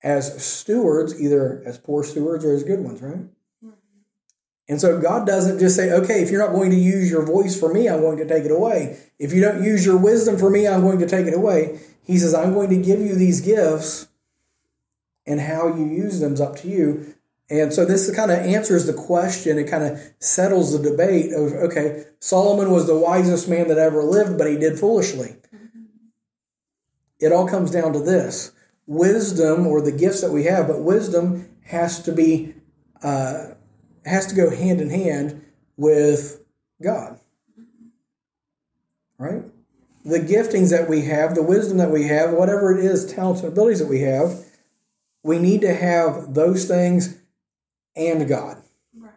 [0.04, 3.26] as stewards, either as poor stewards or as good ones, right?
[4.68, 7.60] And so God doesn't just say, okay, if you're not going to use your voice
[7.60, 8.98] for me, I'm going to take it away.
[9.20, 11.80] If you don't use your wisdom for me, I'm going to take it away.
[12.04, 14.08] He says, I'm going to give you these gifts,
[15.28, 17.16] and how you use them is up to you.
[17.50, 19.58] And so this kind of answers the question.
[19.58, 24.04] It kind of settles the debate of, okay, Solomon was the wisest man that ever
[24.04, 25.36] lived, but he did foolishly.
[27.20, 28.52] It all comes down to this
[28.88, 32.54] wisdom or the gifts that we have, but wisdom has to be
[33.02, 33.55] uh,
[34.06, 35.44] has to go hand in hand
[35.78, 36.44] with
[36.82, 37.20] God.
[39.18, 39.44] Right?
[40.04, 43.52] The giftings that we have, the wisdom that we have, whatever it is, talents and
[43.52, 44.46] abilities that we have,
[45.24, 47.18] we need to have those things
[47.96, 48.58] and God.
[48.96, 49.12] Right.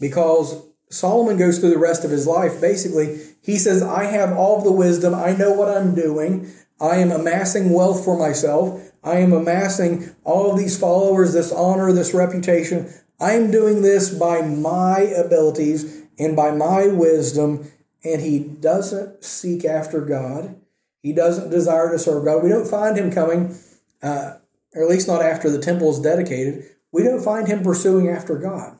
[0.00, 2.60] Because Solomon goes through the rest of his life.
[2.60, 5.14] Basically, he says, I have all the wisdom.
[5.14, 6.50] I know what I'm doing.
[6.80, 8.90] I am amassing wealth for myself.
[9.04, 12.92] I am amassing all of these followers, this honor, this reputation.
[13.20, 17.70] I am doing this by my abilities and by my wisdom.
[18.02, 20.56] And he doesn't seek after God.
[21.02, 22.42] He doesn't desire to serve God.
[22.42, 23.56] We don't find him coming,
[24.02, 24.36] uh,
[24.74, 26.64] or at least not after the temple is dedicated.
[26.92, 28.78] We don't find him pursuing after God.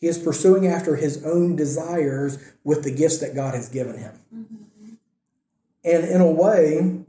[0.00, 4.12] He is pursuing after his own desires with the gifts that God has given him.
[4.34, 4.94] Mm-hmm.
[5.84, 7.04] And in a way,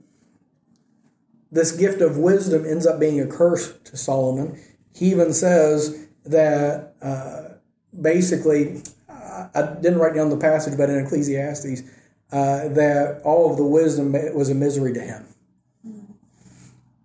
[1.51, 4.59] this gift of wisdom ends up being a curse to Solomon.
[4.95, 7.55] He even says that uh,
[7.99, 11.83] basically, I didn't write down the passage, but in Ecclesiastes,
[12.31, 15.25] uh, that all of the wisdom was a misery to him.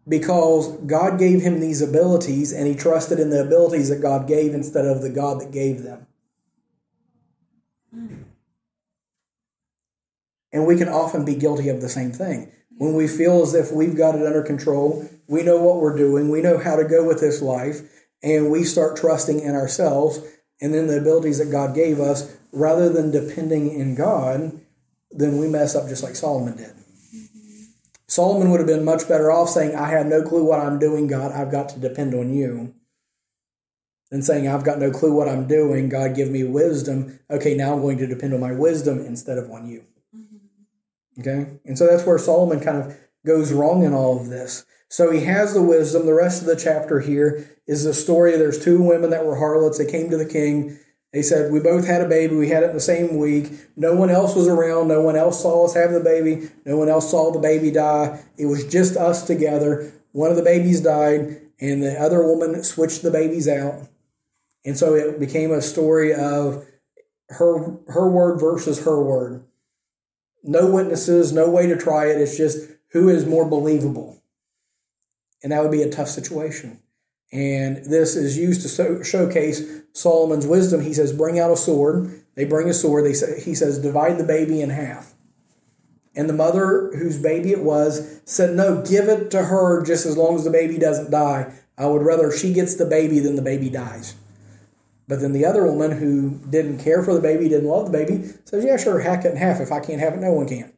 [0.09, 4.55] Because God gave him these abilities and he trusted in the abilities that God gave
[4.55, 6.07] instead of the God that gave them.
[10.51, 12.51] And we can often be guilty of the same thing.
[12.79, 16.31] When we feel as if we've got it under control, we know what we're doing,
[16.31, 17.83] we know how to go with this life,
[18.23, 20.21] and we start trusting in ourselves
[20.61, 24.61] and then the abilities that God gave us rather than depending in God,
[25.11, 26.75] then we mess up just like Solomon did.
[27.15, 27.63] Mm-hmm.
[28.07, 31.07] Solomon would have been much better off saying, I have no clue what I'm doing,
[31.07, 32.75] God, I've got to depend on you.
[34.11, 37.21] Than saying, I've got no clue what I'm doing, God, give me wisdom.
[37.31, 39.85] Okay, now I'm going to depend on my wisdom instead of on you.
[40.17, 41.21] Mm-hmm.
[41.21, 41.59] Okay?
[41.67, 42.97] And so that's where Solomon kind of
[43.27, 44.65] goes wrong in all of this.
[44.89, 46.07] So he has the wisdom.
[46.07, 48.33] The rest of the chapter here is the story.
[48.33, 49.79] There's two women that were harlots.
[49.79, 50.79] They came to the king.
[51.13, 52.37] They said, We both had a baby.
[52.37, 53.51] We had it in the same week.
[53.77, 54.89] No one else was around.
[54.89, 56.51] No one else saw us have the baby.
[56.65, 58.23] No one else saw the baby die.
[58.37, 59.93] It was just us together.
[60.13, 63.89] One of the babies died, and the other woman switched the babies out.
[64.65, 66.67] And so it became a story of
[67.31, 69.45] her her word versus her word.
[70.43, 72.21] No witnesses, no way to try it.
[72.21, 74.18] It's just who is more believable.
[75.43, 76.81] And that would be a tough situation.
[77.33, 80.81] And this is used to so, showcase Solomon's wisdom.
[80.81, 82.23] He says, Bring out a sword.
[82.35, 83.05] They bring a sword.
[83.05, 85.15] They say, he says, Divide the baby in half.
[86.15, 90.17] And the mother, whose baby it was, said, No, give it to her just as
[90.17, 91.53] long as the baby doesn't die.
[91.77, 94.17] I would rather she gets the baby than the baby dies.
[95.07, 98.25] But then the other woman, who didn't care for the baby, didn't love the baby,
[98.45, 99.61] says, Yeah, sure, hack it in half.
[99.61, 100.73] If I can't have it, no one can.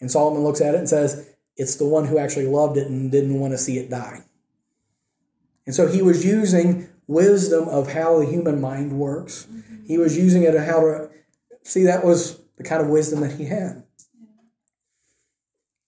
[0.00, 1.28] And Solomon looks at it and says,
[1.58, 4.22] It's the one who actually loved it and didn't want to see it die.
[5.66, 9.46] And so he was using wisdom of how the human mind works.
[9.50, 9.84] Mm-hmm.
[9.86, 11.10] He was using it how to
[11.62, 13.82] see that was the kind of wisdom that he had.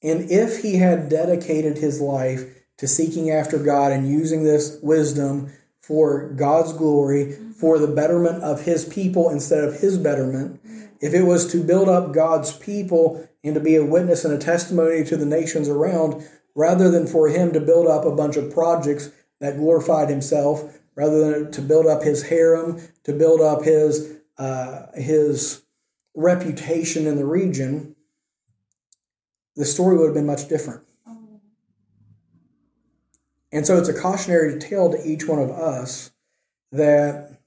[0.02, 2.44] And if he had dedicated his life
[2.78, 8.62] to seeking after God and using this wisdom for God's glory, for the betterment of
[8.62, 10.60] his people instead of his betterment,
[11.00, 14.38] if it was to build up God's people and to be a witness and a
[14.38, 18.52] testimony to the nations around, rather than for him to build up a bunch of
[18.52, 19.10] projects
[19.40, 24.86] that glorified himself, rather than to build up his harem, to build up his uh,
[24.94, 25.62] his
[26.14, 27.94] reputation in the region,
[29.56, 30.82] the story would have been much different.
[33.52, 36.12] And so it's a cautionary tale to each one of us
[36.72, 37.40] that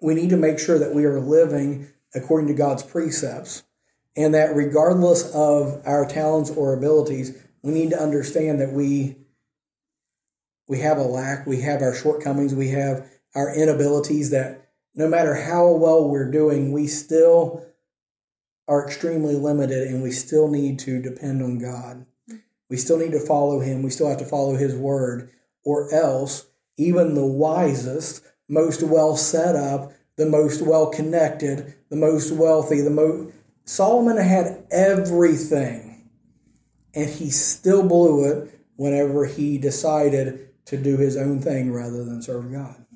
[0.00, 3.64] we need to make sure that we are living according to God's precepts
[4.16, 9.16] and that regardless of our talents or abilities, we need to understand that we
[10.68, 15.34] we have a lack, we have our shortcomings, we have our inabilities that no matter
[15.34, 17.64] how well we're doing, we still
[18.66, 22.04] are extremely limited and we still need to depend on God.
[22.68, 23.82] We still need to follow Him.
[23.82, 25.30] We still have to follow His word,
[25.64, 26.46] or else
[26.76, 32.90] even the wisest, most well set up, the most well connected, the most wealthy, the
[32.90, 33.32] most
[33.68, 36.08] Solomon had everything,
[36.94, 42.22] and he still blew it whenever he decided to do his own thing rather than
[42.22, 42.86] serve God.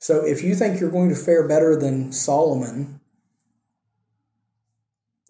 [0.00, 2.98] So if you think you're going to fare better than Solomon,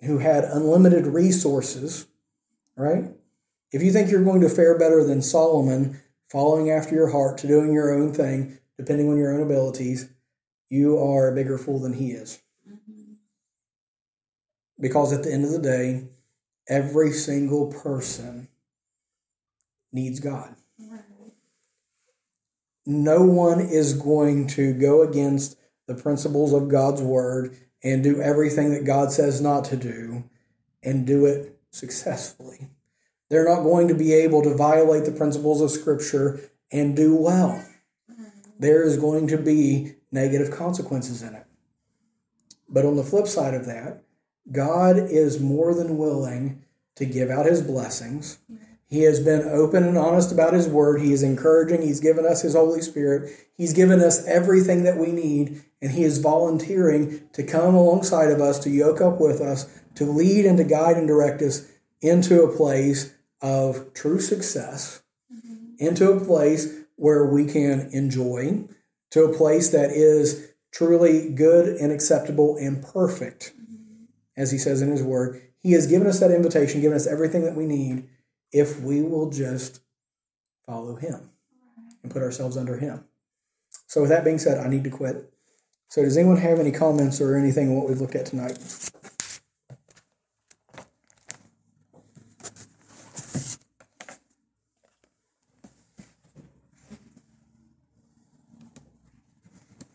[0.03, 2.07] who had unlimited resources,
[2.75, 3.11] right?
[3.71, 7.47] If you think you're going to fare better than Solomon, following after your heart to
[7.47, 10.09] doing your own thing, depending on your own abilities,
[10.71, 12.41] you are a bigger fool than he is.
[14.81, 16.09] Because at the end of the day,
[16.69, 18.49] every single person
[19.93, 20.55] needs God.
[22.85, 25.57] No one is going to go against
[25.87, 30.25] the principles of God's word and do everything that God says not to do
[30.83, 32.71] and do it successfully.
[33.29, 37.65] They're not going to be able to violate the principles of Scripture and do well.
[38.59, 41.47] There is going to be negative consequences in it.
[42.69, 44.03] But on the flip side of that,
[44.51, 46.63] God is more than willing
[46.97, 48.39] to give out his blessings.
[48.87, 51.01] He has been open and honest about his word.
[51.01, 51.81] He is encouraging.
[51.81, 53.33] He's given us his Holy Spirit.
[53.57, 58.41] He's given us everything that we need and He is volunteering to come alongside of
[58.41, 61.69] us, to yoke up with us, to lead and to guide and direct us
[62.01, 63.13] into a place
[63.43, 65.75] of true success, mm-hmm.
[65.79, 68.65] into a place where we can enjoy,
[69.11, 73.53] to a place that is truly good and acceptable and perfect.
[74.37, 75.43] As He says in His Word.
[75.59, 78.09] He has given us that invitation, given us everything that we need
[78.53, 79.81] if we will just
[80.67, 81.31] follow Him
[82.03, 83.05] and put ourselves under Him.
[83.87, 85.33] So, with that being said, I need to quit.
[85.89, 88.59] So, does anyone have any comments or anything on what we've looked at tonight?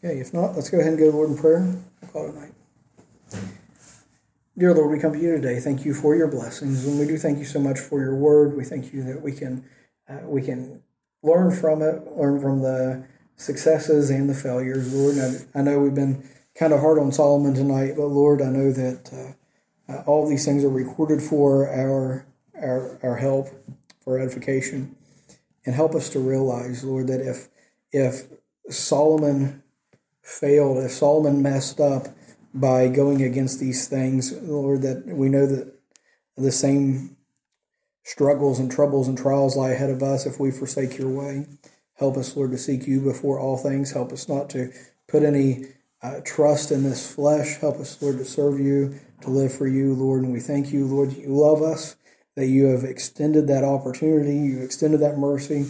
[0.04, 1.60] Okay, if not, let's go ahead and go to the Lord in prayer.
[2.02, 2.57] We'll call it a night.
[4.58, 5.60] Dear Lord, we come to you today.
[5.60, 8.58] Thank you for your blessings, and we do thank you so much for your word.
[8.58, 9.64] We thank you that we can
[10.10, 10.82] uh, we can
[11.22, 13.06] learn from it, learn from the
[13.36, 15.20] successes and the failures, Lord.
[15.20, 18.72] I, I, know we've been kind of hard on Solomon tonight, but Lord, I know
[18.72, 19.36] that
[19.90, 22.26] uh, uh, all these things are recorded for our,
[22.60, 23.50] our our help,
[24.00, 24.96] for edification,
[25.68, 27.48] and help us to realize, Lord, that if
[27.92, 28.24] if
[28.72, 29.62] Solomon
[30.24, 32.08] failed, if Solomon messed up
[32.54, 35.74] by going against these things, Lord, that we know that
[36.36, 37.18] the same
[38.04, 41.46] struggles and troubles and trials lie ahead of us if we forsake your way.
[41.96, 43.92] Help us, Lord, to seek you before all things.
[43.92, 44.72] Help us not to
[45.08, 45.66] put any
[46.02, 47.58] uh, trust in this flesh.
[47.58, 50.24] Help us, Lord, to serve you, to live for you, Lord.
[50.24, 51.96] And we thank you, Lord, that you love us,
[52.36, 55.66] that you have extended that opportunity, you extended that mercy.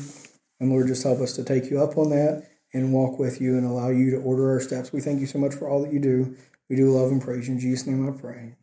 [0.60, 3.58] And Lord, just help us to take you up on that and walk with you
[3.58, 4.92] and allow you to order our steps.
[4.92, 6.36] We thank you so much for all that you do.
[6.70, 7.48] We do love and praise.
[7.48, 8.56] In Jesus' name I pray.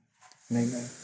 [0.51, 1.04] And amen.